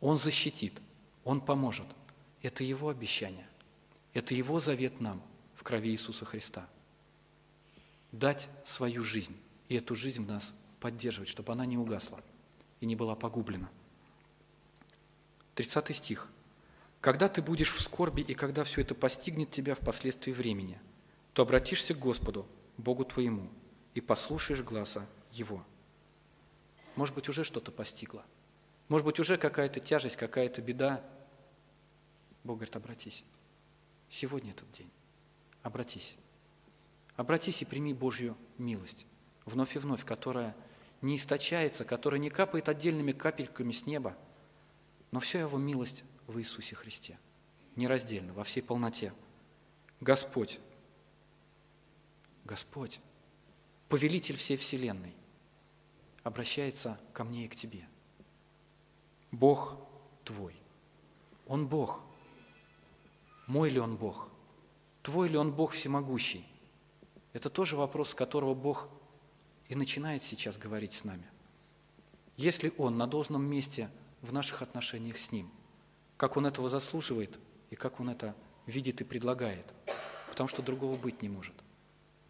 Он 0.00 0.18
защитит, 0.18 0.80
Он 1.24 1.40
поможет. 1.40 1.86
Это 2.42 2.64
Его 2.64 2.88
обещание, 2.88 3.46
это 4.14 4.34
Его 4.34 4.60
завет 4.60 5.00
нам 5.00 5.22
в 5.54 5.62
крови 5.62 5.90
Иисуса 5.90 6.24
Христа. 6.24 6.66
Дать 8.12 8.48
свою 8.64 9.04
жизнь 9.04 9.36
и 9.68 9.76
эту 9.76 9.94
жизнь 9.94 10.24
в 10.24 10.28
нас 10.28 10.54
поддерживать, 10.80 11.28
чтобы 11.28 11.52
она 11.52 11.66
не 11.66 11.76
угасла 11.76 12.20
и 12.80 12.86
не 12.86 12.96
была 12.96 13.14
погублена. 13.14 13.70
30 15.54 15.94
стих. 15.94 16.28
«Когда 17.00 17.28
ты 17.28 17.42
будешь 17.42 17.72
в 17.72 17.80
скорби, 17.80 18.22
и 18.22 18.34
когда 18.34 18.64
все 18.64 18.80
это 18.80 18.94
постигнет 18.94 19.50
тебя 19.50 19.74
впоследствии 19.74 20.32
времени, 20.32 20.78
то 21.32 21.42
обратишься 21.42 21.94
к 21.94 21.98
Господу, 21.98 22.46
Богу 22.76 23.04
твоему, 23.04 23.48
и 23.94 24.00
послушаешь 24.00 24.62
глаза 24.62 25.06
Его». 25.32 25.64
Может 26.96 27.14
быть, 27.14 27.28
уже 27.28 27.44
что-то 27.44 27.70
постигло. 27.70 28.24
Может 28.90 29.06
быть, 29.06 29.18
уже 29.18 29.38
какая-то 29.38 29.80
тяжесть, 29.80 30.16
какая-то 30.16 30.60
беда. 30.60 31.02
Бог 32.44 32.58
говорит, 32.58 32.76
обратись. 32.76 33.24
Сегодня 34.10 34.50
этот 34.50 34.70
день. 34.72 34.90
Обратись. 35.62 36.16
Обратись 37.16 37.62
и 37.62 37.64
прими 37.64 37.94
Божью 37.94 38.36
милость 38.58 39.06
вновь 39.50 39.76
и 39.76 39.78
вновь, 39.78 40.04
которая 40.04 40.56
не 41.02 41.16
источается, 41.16 41.84
которая 41.84 42.20
не 42.20 42.30
капает 42.30 42.68
отдельными 42.68 43.12
капельками 43.12 43.72
с 43.72 43.86
неба, 43.86 44.16
но 45.10 45.20
вся 45.20 45.40
Его 45.40 45.58
милость 45.58 46.04
в 46.26 46.38
Иисусе 46.38 46.76
Христе, 46.76 47.18
нераздельно, 47.76 48.32
во 48.32 48.44
всей 48.44 48.62
полноте. 48.62 49.12
Господь, 50.00 50.60
Господь, 52.44 53.00
повелитель 53.88 54.36
всей 54.36 54.56
вселенной, 54.56 55.14
обращается 56.22 57.00
ко 57.12 57.24
мне 57.24 57.46
и 57.46 57.48
к 57.48 57.56
тебе. 57.56 57.86
Бог 59.32 59.76
твой. 60.24 60.54
Он 61.46 61.66
Бог. 61.66 62.00
Мой 63.46 63.70
ли 63.70 63.80
Он 63.80 63.96
Бог? 63.96 64.28
Твой 65.02 65.28
ли 65.28 65.36
Он 65.36 65.52
Бог 65.52 65.72
всемогущий? 65.72 66.46
Это 67.32 67.50
тоже 67.50 67.76
вопрос, 67.76 68.10
с 68.10 68.14
которого 68.14 68.54
Бог 68.54 68.88
и 69.68 69.74
начинает 69.74 70.22
сейчас 70.22 70.58
говорить 70.58 70.92
с 70.92 71.04
нами. 71.04 71.26
Если 72.36 72.72
Он 72.76 72.96
на 72.98 73.06
должном 73.06 73.44
месте 73.44 73.90
в 74.20 74.32
наших 74.32 74.62
отношениях 74.62 75.18
с 75.18 75.30
Ним, 75.30 75.50
как 76.16 76.36
Он 76.36 76.46
этого 76.46 76.68
заслуживает 76.68 77.38
и 77.70 77.76
как 77.76 78.00
Он 78.00 78.10
это 78.10 78.34
видит 78.66 79.00
и 79.00 79.04
предлагает, 79.04 79.72
потому 80.28 80.48
что 80.48 80.62
другого 80.62 80.96
быть 80.96 81.22
не 81.22 81.28
может, 81.28 81.54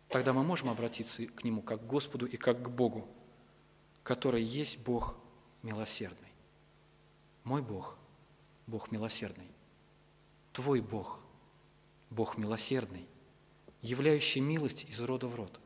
тогда 0.09 0.33
мы 0.33 0.43
можем 0.43 0.69
обратиться 0.69 1.27
к 1.27 1.45
Нему 1.45 1.63
как 1.63 1.81
к 1.81 1.87
Господу 1.87 2.27
и 2.27 2.37
как 2.37 2.63
к 2.63 2.69
Богу, 2.69 3.09
который 4.03 4.43
есть 4.43 4.79
Бог 4.79 5.17
милосердный. 5.63 6.30
Мой 7.45 7.63
Бог, 7.63 7.97
Бог 8.67 8.91
милосердный. 8.91 9.51
Твой 10.53 10.81
Бог, 10.81 11.21
Бог 12.11 12.37
милосердный, 12.37 13.07
являющий 13.83 14.41
милость 14.41 14.85
из 14.85 15.01
рода 15.01 15.27
в 15.27 15.35
род, 15.35 15.61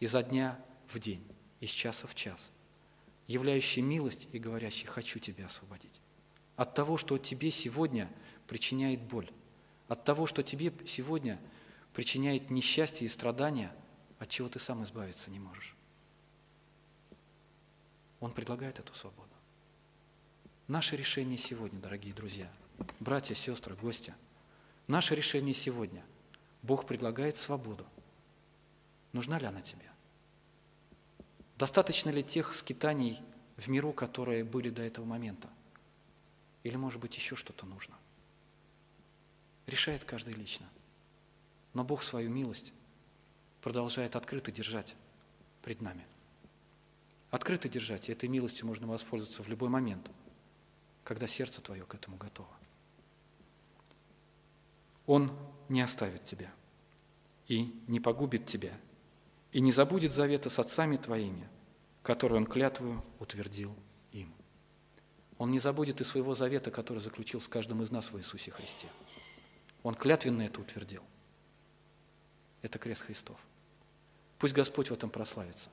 изо 0.00 0.22
дня 0.22 0.58
в 0.88 0.98
день, 0.98 1.24
из 1.60 1.70
часа 1.70 2.06
в 2.06 2.14
час, 2.14 2.50
являющий 3.26 3.80
милость 3.80 4.28
и 4.32 4.38
говорящий 4.38 4.86
«хочу 4.86 5.18
тебя 5.18 5.46
освободить». 5.46 6.00
От 6.56 6.74
того, 6.74 6.98
что 6.98 7.18
тебе 7.18 7.50
сегодня 7.50 8.10
причиняет 8.46 9.00
боль, 9.00 9.30
от 9.88 10.04
того, 10.04 10.26
что 10.26 10.42
тебе 10.42 10.72
сегодня 10.86 11.40
причиняет 11.94 12.50
несчастье 12.50 13.06
и 13.06 13.10
страдания, 13.10 13.74
от 14.18 14.28
чего 14.28 14.48
ты 14.48 14.58
сам 14.58 14.84
избавиться 14.84 15.30
не 15.30 15.38
можешь. 15.38 15.74
Он 18.20 18.30
предлагает 18.30 18.78
эту 18.78 18.94
свободу. 18.94 19.32
Наше 20.68 20.96
решение 20.96 21.38
сегодня, 21.38 21.80
дорогие 21.80 22.14
друзья, 22.14 22.48
братья, 23.00 23.34
сестры, 23.34 23.74
гости, 23.74 24.14
наше 24.86 25.16
решение 25.16 25.54
сегодня. 25.54 26.04
Бог 26.62 26.86
предлагает 26.86 27.36
свободу. 27.36 27.84
Нужна 29.12 29.40
ли 29.40 29.46
она 29.46 29.60
тебе? 29.60 29.90
Достаточно 31.58 32.10
ли 32.10 32.22
тех 32.22 32.54
скитаний 32.54 33.18
в 33.56 33.66
миру, 33.66 33.92
которые 33.92 34.44
были 34.44 34.70
до 34.70 34.82
этого 34.82 35.04
момента? 35.04 35.50
Или, 36.62 36.76
может 36.76 37.00
быть, 37.00 37.16
еще 37.16 37.34
что-то 37.34 37.66
нужно? 37.66 37.96
Решает 39.66 40.04
каждый 40.04 40.34
лично. 40.34 40.66
Но 41.74 41.82
Бог 41.82 42.04
свою 42.04 42.30
милость 42.30 42.72
продолжает 43.62 44.14
открыто 44.14 44.52
держать 44.52 44.94
пред 45.62 45.80
нами. 45.80 46.06
Открыто 47.32 47.68
держать, 47.68 48.08
и 48.08 48.12
этой 48.12 48.28
милостью 48.28 48.68
можно 48.68 48.86
воспользоваться 48.86 49.42
в 49.42 49.48
любой 49.48 49.68
момент, 49.68 50.08
когда 51.04 51.26
сердце 51.26 51.60
твое 51.60 51.84
к 51.84 51.94
этому 51.94 52.16
готово. 52.16 52.50
Он 55.06 55.36
не 55.68 55.80
оставит 55.80 56.24
тебя 56.24 56.52
и 57.48 57.74
не 57.86 58.00
погубит 58.00 58.46
тебя– 58.46 58.78
и 59.52 59.60
не 59.60 59.70
забудет 59.70 60.12
завета 60.12 60.48
с 60.48 60.58
отцами 60.58 60.96
твоими, 60.96 61.46
который 62.02 62.36
он 62.38 62.46
клятвую 62.46 63.04
утвердил 63.20 63.76
им. 64.10 64.32
Он 65.38 65.50
не 65.50 65.60
забудет 65.60 66.00
и 66.00 66.04
своего 66.04 66.34
завета, 66.34 66.70
который 66.70 66.98
заключил 66.98 67.40
с 67.40 67.48
каждым 67.48 67.82
из 67.82 67.90
нас 67.90 68.10
в 68.10 68.18
Иисусе 68.18 68.50
Христе. 68.50 68.88
Он 69.82 69.94
клятвенно 69.94 70.42
это 70.42 70.60
утвердил. 70.60 71.02
Это 72.62 72.78
крест 72.78 73.02
Христов. 73.02 73.38
Пусть 74.38 74.54
Господь 74.54 74.88
в 74.88 74.94
этом 74.94 75.10
прославится. 75.10 75.68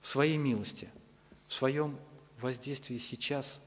В 0.00 0.06
своей 0.06 0.36
милости, 0.36 0.90
в 1.46 1.54
своем 1.54 1.98
воздействии 2.40 2.98
сейчас 2.98 3.60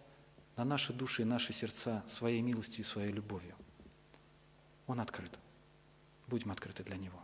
на 0.58 0.66
наши 0.66 0.92
души 0.92 1.22
и 1.22 1.26
наши 1.26 1.54
сердца 1.54 2.04
своей 2.08 2.42
милостью 2.42 2.82
и 2.82 2.88
своей 2.88 3.12
любовью. 3.12 3.56
Он 4.88 5.00
открыт. 5.00 5.32
Будем 6.28 6.52
открыты 6.52 6.84
для 6.84 6.98
Него. 6.98 7.22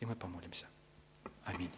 И 0.00 0.04
мы 0.04 0.16
помолимся. 0.16 0.66
Аминь. 1.44 1.70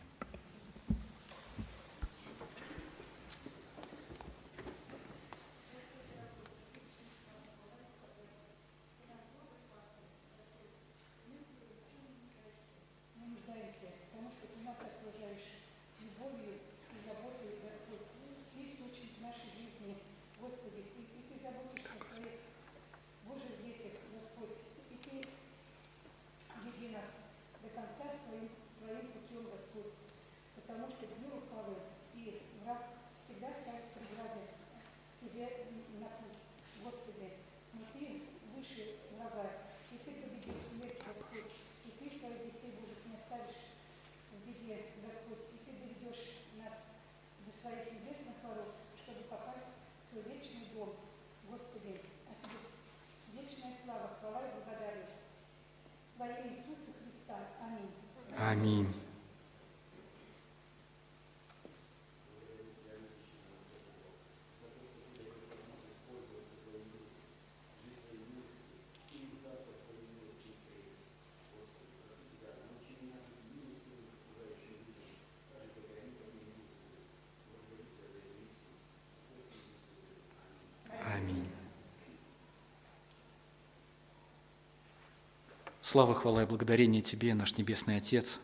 Слава, 85.91 86.15
хвала 86.15 86.45
и 86.45 86.47
благодарение 86.47 87.03
Тебе, 87.03 87.35
наш 87.35 87.57
Небесный 87.57 87.97
Отец, 87.97 88.39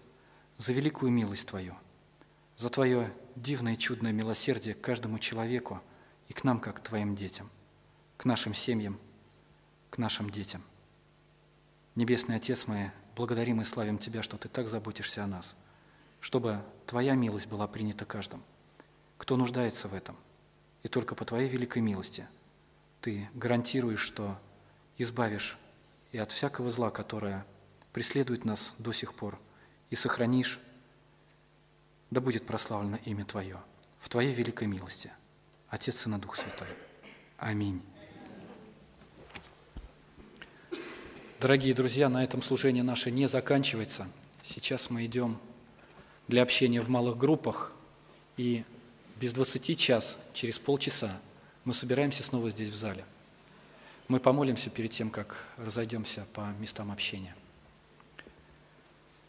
за 0.57 0.73
великую 0.73 1.13
милость 1.13 1.47
Твою, 1.47 1.77
за 2.57 2.71
Твое 2.71 3.13
дивное 3.37 3.75
и 3.75 3.79
чудное 3.79 4.11
милосердие 4.11 4.75
к 4.75 4.81
каждому 4.81 5.21
человеку 5.21 5.81
и 6.27 6.33
к 6.33 6.43
нам, 6.43 6.59
как 6.59 6.79
к 6.79 6.81
Твоим 6.81 7.15
детям, 7.15 7.49
к 8.17 8.25
нашим 8.25 8.53
семьям, 8.53 8.99
к 9.91 9.99
нашим 9.99 10.29
детям. 10.29 10.61
Небесный 11.95 12.35
Отец, 12.35 12.67
мы 12.67 12.91
благодарим 13.15 13.61
и 13.61 13.65
славим 13.65 13.99
Тебя, 13.99 14.25
что 14.25 14.37
Ты 14.39 14.49
так 14.49 14.67
заботишься 14.67 15.23
о 15.23 15.29
нас, 15.29 15.55
чтобы 16.19 16.65
Твоя 16.85 17.15
милость 17.15 17.47
была 17.47 17.69
принята 17.69 18.05
каждым, 18.05 18.43
кто 19.19 19.37
нуждается 19.37 19.87
в 19.87 19.95
этом. 19.95 20.17
И 20.83 20.89
только 20.89 21.15
по 21.15 21.25
Твоей 21.25 21.49
великой 21.49 21.81
милости 21.81 22.27
Ты 23.03 23.31
гарантируешь, 23.35 24.01
что 24.01 24.37
избавишь 24.99 25.57
и 26.13 26.19
от 26.19 26.33
всякого 26.33 26.71
зла, 26.71 26.91
которое 26.91 27.47
преследует 27.93 28.45
нас 28.45 28.75
до 28.79 28.93
сих 28.93 29.15
пор, 29.15 29.39
и 29.91 29.97
сохранишь, 29.97 30.61
да 32.11 32.21
будет 32.21 32.47
прославлено 32.47 32.99
имя 33.05 33.25
Твое 33.25 33.59
в 34.01 34.09
Твоей 34.09 34.33
великой 34.33 34.69
милости, 34.69 35.11
Отец, 35.69 36.01
Сын 36.01 36.15
и 36.15 36.19
Дух 36.19 36.37
Святой. 36.37 36.69
Аминь. 37.39 37.83
Дорогие 41.41 41.75
друзья, 41.75 42.09
на 42.09 42.25
этом 42.25 42.41
служение 42.41 42.83
наше 42.83 43.11
не 43.11 43.27
заканчивается. 43.27 44.09
Сейчас 44.43 44.91
мы 44.91 45.05
идем 45.05 45.39
для 46.29 46.43
общения 46.43 46.81
в 46.81 46.89
малых 46.89 47.19
группах, 47.19 47.73
и 48.37 48.65
без 49.21 49.33
20 49.33 49.79
час, 49.79 50.19
через 50.33 50.59
полчаса, 50.59 51.21
мы 51.65 51.75
собираемся 51.75 52.23
снова 52.23 52.51
здесь 52.51 52.69
в 52.71 52.75
зале. 52.75 53.05
Мы 54.09 54.21
помолимся 54.21 54.71
перед 54.71 54.93
тем, 54.93 55.11
как 55.11 55.45
разойдемся 55.57 56.27
по 56.33 56.53
местам 56.61 56.93
общения. 56.93 57.35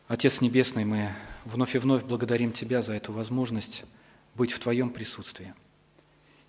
Отец 0.08 0.40
Небесный, 0.40 0.86
мы 0.86 1.10
вновь 1.46 1.76
и 1.76 1.80
вновь 1.80 2.04
благодарим 2.04 2.52
Тебя 2.52 2.84
за 2.84 2.94
эту 2.94 3.12
возможность 3.12 3.86
быть 4.36 4.52
в 4.52 4.60
Твоем 4.60 4.92
присутствии. 4.92 5.56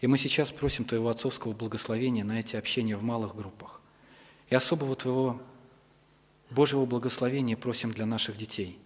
И 0.03 0.07
мы 0.07 0.19
сейчас 0.19 0.51
просим 0.51 0.85
Твоего 0.85 1.09
отцовского 1.09 1.55
благословения 1.55 2.23
на 2.23 2.39
эти 2.39 2.55
общения 2.57 2.99
в 2.99 3.03
малых 3.03 3.35
группах. 3.35 3.81
И 4.51 4.55
особого 4.55 4.95
Твоего 4.95 5.41
Божьего 6.51 6.85
благословения 6.85 7.57
просим 7.57 7.93
для 7.93 8.05
наших 8.05 8.37
детей. 8.37 8.79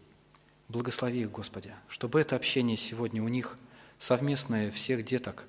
Благослови 0.69 1.23
их, 1.23 1.33
Господи, 1.33 1.75
чтобы 1.89 2.21
это 2.21 2.37
общение 2.37 2.77
сегодня 2.77 3.23
у 3.23 3.29
них, 3.29 3.59
совместное 3.99 4.71
всех 4.71 5.05
деток, 5.05 5.47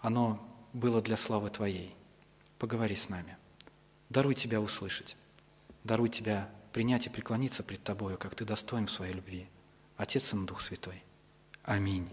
оно 0.00 0.38
было 0.74 1.00
для 1.00 1.16
славы 1.16 1.48
Твоей. 1.48 1.94
Поговори 2.62 2.94
с 2.94 3.08
нами. 3.08 3.36
Даруй 4.08 4.36
Тебя 4.36 4.60
услышать. 4.60 5.16
Даруй 5.82 6.08
Тебя 6.08 6.48
принять 6.72 7.08
и 7.08 7.10
преклониться 7.10 7.64
пред 7.64 7.82
Тобою, 7.82 8.16
как 8.16 8.36
Ты 8.36 8.44
достоин 8.44 8.86
в 8.86 8.92
своей 8.92 9.14
любви. 9.14 9.48
Отец 9.96 10.32
и 10.32 10.36
Дух 10.46 10.60
Святой. 10.60 11.02
Аминь. 11.64 12.08